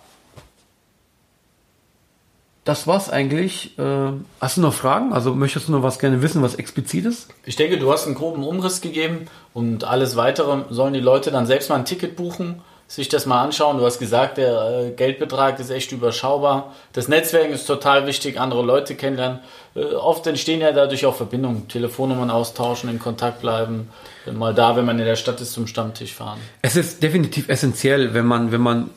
das 2.67 2.85
war's 2.85 3.09
eigentlich. 3.09 3.77
Äh, 3.79 4.11
hast 4.41 4.57
du 4.57 4.61
noch 4.61 4.73
Fragen? 4.73 5.13
Also 5.13 5.33
möchtest 5.33 5.69
du 5.69 5.71
noch 5.71 5.83
was 5.83 5.99
gerne 5.99 6.21
wissen, 6.21 6.41
was 6.41 6.55
explizites? 6.55 7.29
Ich 7.45 7.55
denke, 7.55 7.77
du 7.77 7.91
hast 7.91 8.05
einen 8.05 8.15
groben 8.15 8.43
Umriss 8.43 8.81
gegeben 8.81 9.27
und 9.53 9.85
alles 9.85 10.17
weitere 10.17 10.63
sollen 10.69 10.93
die 10.93 10.99
Leute 10.99 11.31
dann 11.31 11.45
selbst 11.45 11.69
mal 11.69 11.75
ein 11.75 11.85
Ticket 11.85 12.17
buchen, 12.17 12.61
sich 12.89 13.07
das 13.07 13.25
mal 13.25 13.41
anschauen. 13.41 13.77
Du 13.77 13.85
hast 13.85 13.99
gesagt, 13.99 14.37
der 14.37 14.87
äh, 14.87 14.91
Geldbetrag 14.91 15.59
ist 15.59 15.69
echt 15.69 15.93
überschaubar. 15.93 16.73
Das 16.91 17.07
Netzwerken 17.07 17.53
ist 17.53 17.67
total 17.67 18.05
wichtig, 18.05 18.37
andere 18.37 18.63
Leute 18.63 18.95
kennenlernen. 18.95 19.39
Äh, 19.73 19.85
oft 19.85 20.27
entstehen 20.27 20.59
ja 20.59 20.73
dadurch 20.73 21.05
auch 21.05 21.15
Verbindungen, 21.15 21.69
Telefonnummern 21.69 22.29
austauschen, 22.29 22.89
in 22.89 22.99
Kontakt 22.99 23.39
bleiben. 23.39 23.87
Mal 24.29 24.53
da, 24.53 24.75
wenn 24.75 24.83
man 24.83 24.99
in 24.99 25.05
der 25.05 25.15
Stadt 25.15 25.39
ist, 25.39 25.53
zum 25.53 25.67
Stammtisch 25.67 26.13
fahren. 26.13 26.39
Es 26.61 26.75
ist 26.75 27.01
definitiv 27.01 27.47
essentiell, 27.47 28.13
wenn 28.13 28.25
man, 28.25 28.51
wenn 28.51 28.59
man 28.59 28.89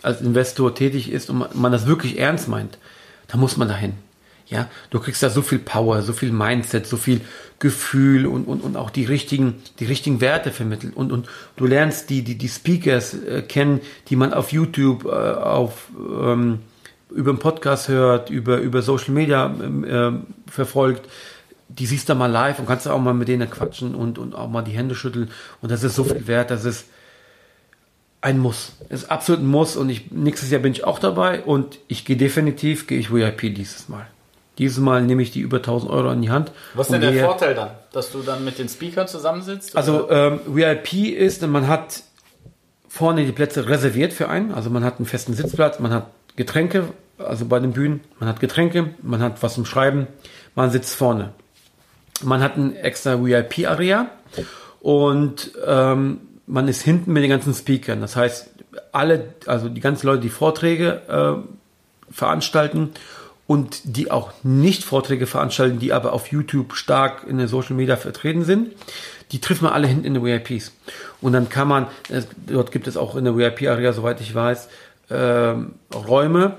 als 0.00 0.22
Investor 0.22 0.74
tätig 0.74 1.12
ist 1.12 1.28
und 1.28 1.54
man 1.54 1.72
das 1.72 1.86
wirklich 1.86 2.18
ernst 2.18 2.48
meint 2.48 2.78
da 3.28 3.36
muss 3.36 3.56
man 3.56 3.68
dahin. 3.68 3.94
Ja, 4.48 4.68
du 4.88 4.98
kriegst 4.98 5.22
da 5.22 5.28
so 5.28 5.42
viel 5.42 5.58
Power, 5.58 6.00
so 6.00 6.14
viel 6.14 6.32
Mindset, 6.32 6.86
so 6.86 6.96
viel 6.96 7.20
Gefühl 7.58 8.26
und, 8.26 8.44
und, 8.44 8.60
und 8.60 8.76
auch 8.76 8.88
die 8.88 9.04
richtigen, 9.04 9.56
die 9.78 9.84
richtigen 9.84 10.22
Werte 10.22 10.52
vermittelt. 10.52 10.96
Und, 10.96 11.12
und 11.12 11.28
du 11.56 11.66
lernst 11.66 12.08
die, 12.08 12.22
die, 12.22 12.38
die 12.38 12.48
Speakers 12.48 13.12
äh, 13.14 13.42
kennen, 13.42 13.80
die 14.08 14.16
man 14.16 14.32
auf 14.32 14.50
YouTube, 14.50 15.04
äh, 15.04 15.08
auf, 15.08 15.88
ähm, 15.98 16.60
über 17.10 17.32
den 17.32 17.38
Podcast 17.38 17.88
hört, 17.88 18.30
über, 18.30 18.58
über 18.58 18.80
Social 18.80 19.12
Media 19.12 19.54
äh, 19.54 20.12
verfolgt. 20.50 21.06
Die 21.68 21.84
siehst 21.84 22.08
du 22.08 22.14
mal 22.14 22.26
live 22.26 22.58
und 22.58 22.66
kannst 22.66 22.88
auch 22.88 22.98
mal 22.98 23.12
mit 23.12 23.28
denen 23.28 23.50
quatschen 23.50 23.94
und, 23.94 24.18
und 24.18 24.34
auch 24.34 24.48
mal 24.48 24.62
die 24.62 24.72
Hände 24.72 24.94
schütteln. 24.94 25.30
Und 25.60 25.70
das 25.70 25.84
ist 25.84 25.94
so 25.94 26.04
viel 26.04 26.26
wert, 26.26 26.50
das 26.50 26.64
ist, 26.64 26.86
ein 28.20 28.38
Muss. 28.38 28.72
Das 28.88 29.02
ist 29.02 29.10
absolut 29.10 29.42
ein 29.42 29.46
Muss 29.46 29.76
und 29.76 29.90
ich, 29.90 30.10
nächstes 30.10 30.50
Jahr 30.50 30.60
bin 30.60 30.72
ich 30.72 30.84
auch 30.84 30.98
dabei 30.98 31.42
und 31.42 31.78
ich 31.88 32.04
gehe 32.04 32.16
definitiv, 32.16 32.86
gehe 32.86 32.98
ich 32.98 33.12
VIP 33.12 33.54
dieses 33.54 33.88
Mal. 33.88 34.06
Dieses 34.58 34.78
Mal 34.78 35.02
nehme 35.02 35.22
ich 35.22 35.30
die 35.30 35.40
über 35.40 35.58
1000 35.58 35.90
Euro 35.90 36.10
in 36.10 36.20
die 36.20 36.30
Hand. 36.30 36.50
Was 36.74 36.88
ist 36.88 37.00
denn 37.00 37.12
der 37.12 37.24
Vorteil 37.24 37.54
dann? 37.54 37.70
Dass 37.92 38.10
du 38.10 38.22
dann 38.22 38.44
mit 38.44 38.58
den 38.58 38.68
Speakern 38.68 39.06
zusammensitzt? 39.06 39.76
Also 39.76 40.10
ähm, 40.10 40.40
VIP 40.46 41.14
ist, 41.16 41.46
man 41.46 41.68
hat 41.68 42.02
vorne 42.88 43.24
die 43.24 43.32
Plätze 43.32 43.68
reserviert 43.68 44.12
für 44.12 44.28
einen. 44.28 44.52
Also 44.52 44.68
man 44.68 44.82
hat 44.82 44.96
einen 44.96 45.06
festen 45.06 45.34
Sitzplatz, 45.34 45.78
man 45.78 45.92
hat 45.92 46.10
Getränke, 46.34 46.88
also 47.18 47.44
bei 47.44 47.60
den 47.60 47.72
Bühnen, 47.72 48.00
man 48.18 48.28
hat 48.28 48.40
Getränke, 48.40 48.94
man 49.00 49.20
hat 49.20 49.42
was 49.44 49.54
zum 49.54 49.64
Schreiben, 49.64 50.08
man 50.56 50.72
sitzt 50.72 50.96
vorne. 50.96 51.30
Man 52.22 52.42
hat 52.42 52.56
ein 52.56 52.74
extra 52.74 53.22
VIP-Area 53.22 54.10
und 54.80 55.52
ähm, 55.64 56.20
man 56.48 56.66
ist 56.66 56.82
hinten 56.82 57.12
mit 57.12 57.22
den 57.22 57.30
ganzen 57.30 57.54
Speakern. 57.54 58.00
Das 58.00 58.16
heißt, 58.16 58.50
alle, 58.92 59.34
also 59.46 59.68
die 59.68 59.80
ganzen 59.80 60.06
Leute, 60.06 60.22
die 60.22 60.30
Vorträge 60.30 61.02
äh, 61.08 62.12
veranstalten 62.12 62.90
und 63.46 63.80
die 63.84 64.10
auch 64.10 64.32
nicht 64.42 64.84
Vorträge 64.84 65.26
veranstalten, 65.26 65.78
die 65.78 65.92
aber 65.92 66.12
auf 66.12 66.28
YouTube 66.28 66.74
stark 66.74 67.24
in 67.26 67.38
der 67.38 67.48
Social 67.48 67.76
Media 67.76 67.96
vertreten 67.96 68.44
sind, 68.44 68.72
die 69.30 69.40
trifft 69.40 69.62
man 69.62 69.72
alle 69.72 69.86
hinten 69.86 70.04
in 70.04 70.14
den 70.14 70.24
VIPs. 70.24 70.72
Und 71.20 71.32
dann 71.32 71.48
kann 71.48 71.68
man, 71.68 71.86
äh, 72.08 72.22
dort 72.46 72.72
gibt 72.72 72.86
es 72.86 72.96
auch 72.96 73.14
in 73.14 73.24
der 73.24 73.36
VIP-Area, 73.36 73.92
soweit 73.92 74.20
ich 74.20 74.34
weiß, 74.34 74.68
äh, 75.10 75.54
Räume, 75.94 76.56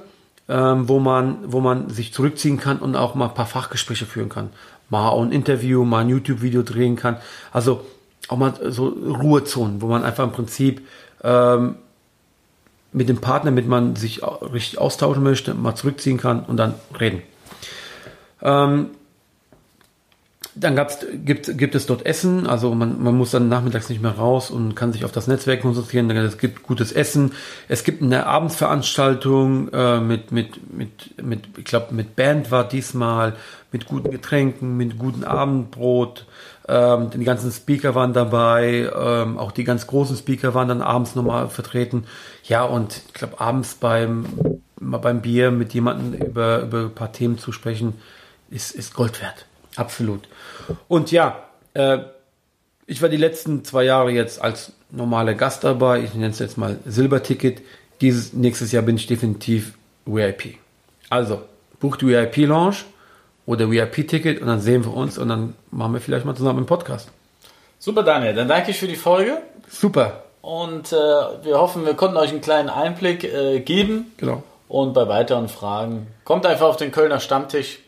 äh, 0.48 0.54
wo, 0.54 1.00
man, 1.00 1.38
wo 1.46 1.62
man 1.62 1.90
sich 1.90 2.14
zurückziehen 2.14 2.60
kann 2.60 2.78
und 2.78 2.96
auch 2.96 3.16
mal 3.16 3.30
ein 3.30 3.34
paar 3.34 3.48
Fachgespräche 3.48 4.06
führen 4.06 4.30
kann. 4.30 4.50
Mal 4.90 5.12
ein 5.12 5.32
Interview, 5.32 5.84
mal 5.84 6.00
ein 6.00 6.10
YouTube-Video 6.10 6.64
drehen 6.64 6.96
kann. 6.96 7.18
Also 7.52 7.86
auch 8.30 8.38
mal 8.38 8.54
so 8.72 8.88
Ruhezonen, 8.88 9.82
wo 9.82 9.88
man 9.88 10.04
einfach 10.04 10.24
im 10.24 10.32
Prinzip 10.32 10.88
ähm, 11.24 11.76
mit 12.92 13.10
dem 13.10 13.20
Partner, 13.20 13.52
mit 13.52 13.68
man 13.68 13.96
sich 13.96 14.22
richtig 14.24 14.80
austauschen 14.80 15.24
möchte, 15.24 15.54
mal 15.54 15.76
zurückziehen 15.76 16.18
kann 16.18 16.44
und 16.44 16.58
dann 16.58 16.76
reden. 17.00 17.22
Ähm, 18.42 18.92
dann 20.60 20.76
gab's, 20.76 21.06
gibt, 21.14 21.58
gibt 21.58 21.76
es 21.76 21.86
dort 21.86 22.06
Essen, 22.06 22.48
also 22.48 22.74
man, 22.74 23.02
man 23.02 23.16
muss 23.16 23.32
dann 23.32 23.50
nachmittags 23.50 23.90
nicht 23.90 24.02
mehr 24.02 24.12
raus 24.12 24.52
und 24.52 24.76
kann 24.76 24.92
sich 24.92 25.06
auf 25.06 25.12
das 25.12 25.28
Netzwerk 25.28 25.62
konzentrieren. 25.62 26.10
Es 26.12 26.38
gibt 26.38 26.64
gutes 26.64 26.92
Essen. 26.92 27.34
Es 27.68 27.84
gibt 27.84 28.02
eine 28.02 28.26
Abendsveranstaltung 28.26 29.70
äh, 29.70 30.00
mit, 30.02 30.32
mit, 30.32 30.72
mit, 30.72 31.24
mit, 31.24 31.48
ich 31.58 31.66
glaube, 31.66 31.94
mit 31.94 32.16
Band 32.16 32.52
war 32.52 32.68
diesmal, 32.68 33.36
mit 33.72 33.86
guten 33.86 34.12
Getränken, 34.12 34.78
mit 34.78 34.98
gutem 34.98 35.24
Abendbrot. 35.24 36.26
Ähm, 36.68 37.10
die 37.12 37.24
ganzen 37.24 37.52
Speaker 37.52 37.96
waren 37.96 38.14
dabei, 38.14 38.92
ähm, 38.96 39.38
auch 39.38 39.52
die 39.52 39.64
ganz 39.64 39.88
großen 39.88 40.18
Speaker 40.18 40.54
waren 40.54 40.68
dann 40.68 40.82
abends 40.82 41.16
nochmal 41.16 41.50
vertreten. 41.50 42.06
Ja, 42.44 42.64
und 42.64 43.02
ich 43.08 43.14
glaube, 43.14 43.40
abends 43.40 43.76
beim, 43.76 44.26
beim 44.80 45.22
Bier 45.22 45.52
mit 45.52 45.74
jemandem 45.74 46.14
über, 46.20 46.62
über 46.64 46.82
ein 46.82 46.96
paar 46.96 47.12
Themen 47.12 47.38
zu 47.38 47.52
sprechen, 47.52 47.94
ist, 48.50 48.72
ist 48.72 48.94
Gold 48.94 49.22
wert. 49.22 49.46
Absolut. 49.76 50.28
Und 50.88 51.12
ja, 51.12 51.44
äh, 51.74 52.00
ich 52.86 53.02
war 53.02 53.10
die 53.10 53.18
letzten 53.18 53.64
zwei 53.64 53.84
Jahre 53.84 54.12
jetzt 54.12 54.42
als 54.42 54.74
normaler 54.92 55.36
Gast 55.36 55.64
dabei. 55.64 56.02
Ich 56.02 56.14
nenne 56.14 56.30
es 56.30 56.40
jetzt 56.40 56.58
mal 56.58 56.80
Silberticket. 56.86 57.62
Dieses 58.02 58.34
nächstes 58.34 58.72
Jahr 58.72 58.84
bin 58.84 58.96
ich 58.96 59.08
definitiv 59.08 59.74
VIP. 60.06 60.56
Also, 61.10 61.42
bucht 61.80 62.02
die 62.02 62.08
VIP-Lounge 62.08 62.78
oder 63.46 63.70
VIP-Ticket 63.70 64.42
und 64.42 64.48
dann 64.48 64.62
sehen 64.62 64.86
wir 64.86 64.94
uns 64.94 65.18
und 65.18 65.30
dann 65.30 65.56
machen 65.72 65.94
wir 65.94 66.02
vielleicht 66.02 66.26
mal 66.26 66.36
zusammen 66.36 66.60
einen 66.60 66.66
Podcast. 66.66 67.10
Super, 67.80 68.04
Daniel. 68.04 68.34
Dann 68.34 68.48
danke 68.48 68.72
ich 68.72 68.80
für 68.80 68.88
die 68.88 68.96
Folge. 68.96 69.38
Super. 69.70 70.24
Und 70.42 70.92
äh, 70.92 70.96
wir 70.96 71.60
hoffen, 71.60 71.86
wir 71.86 71.94
konnten 71.94 72.18
euch 72.18 72.32
einen 72.32 72.42
kleinen 72.42 72.70
Einblick 72.70 73.24
äh, 73.24 73.60
geben. 73.60 74.14
Genau. 74.18 74.44
Und 74.68 74.94
bei 74.94 75.08
weiteren 75.08 75.50
Fragen 75.50 76.08
kommt 76.24 76.46
einfach 76.46 76.68
auf 76.68 76.78
den 76.78 76.92
Kölner 76.92 77.20
Stammtisch. 77.20 77.80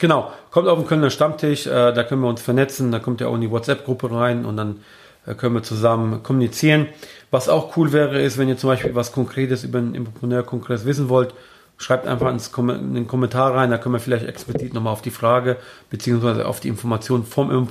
Genau, 0.00 0.32
kommt 0.50 0.66
auf 0.66 0.78
den 0.78 0.88
Kölner 0.88 1.10
Stammtisch, 1.10 1.66
äh, 1.66 1.92
da 1.92 2.02
können 2.04 2.22
wir 2.22 2.28
uns 2.28 2.40
vernetzen, 2.40 2.90
da 2.90 2.98
kommt 2.98 3.20
ja 3.20 3.28
auch 3.28 3.34
in 3.34 3.42
die 3.42 3.50
WhatsApp-Gruppe 3.50 4.10
rein 4.10 4.46
und 4.46 4.56
dann 4.56 4.80
äh, 5.26 5.34
können 5.34 5.54
wir 5.54 5.62
zusammen 5.62 6.22
kommunizieren. 6.22 6.86
Was 7.30 7.50
auch 7.50 7.76
cool 7.76 7.92
wäre, 7.92 8.18
ist, 8.18 8.38
wenn 8.38 8.48
ihr 8.48 8.56
zum 8.56 8.70
Beispiel 8.70 8.94
was 8.94 9.12
Konkretes 9.12 9.62
über 9.62 9.78
den 9.78 9.94
Impreneur-Kongress 9.94 10.86
wissen 10.86 11.10
wollt, 11.10 11.34
schreibt 11.76 12.06
einfach 12.06 12.30
ins 12.30 12.50
Kom 12.50 12.70
in 12.70 12.94
den 12.94 13.08
Kommentar 13.08 13.54
rein, 13.54 13.70
da 13.70 13.76
können 13.76 13.94
wir 13.94 14.00
vielleicht 14.00 14.26
explizit 14.26 14.72
nochmal 14.72 14.94
auf 14.94 15.02
die 15.02 15.10
Frage 15.10 15.58
beziehungsweise 15.90 16.46
auf 16.46 16.60
die 16.60 16.68
Information 16.68 17.26
vom 17.26 17.68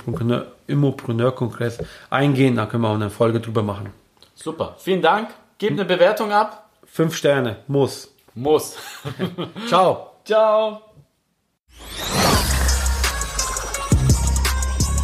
Immopreneur-Kongress 0.68 1.80
eingehen, 2.12 2.58
da 2.58 2.68
können 2.68 2.84
wir 2.84 2.90
auch 2.90 2.96
eine 2.96 3.10
Folge 3.10 3.40
drüber 3.40 3.64
machen. 3.64 3.90
Super, 4.36 4.76
vielen 4.78 5.02
Dank. 5.02 5.30
Gebt 5.58 5.74
eine 5.74 5.86
Bewertung 5.86 6.32
ab. 6.32 6.70
Fünf 6.86 7.16
Sterne, 7.16 7.58
muss. 7.68 8.14
Muss. 8.36 8.78
Ciao. 9.68 10.12
Ciao. 10.24 10.82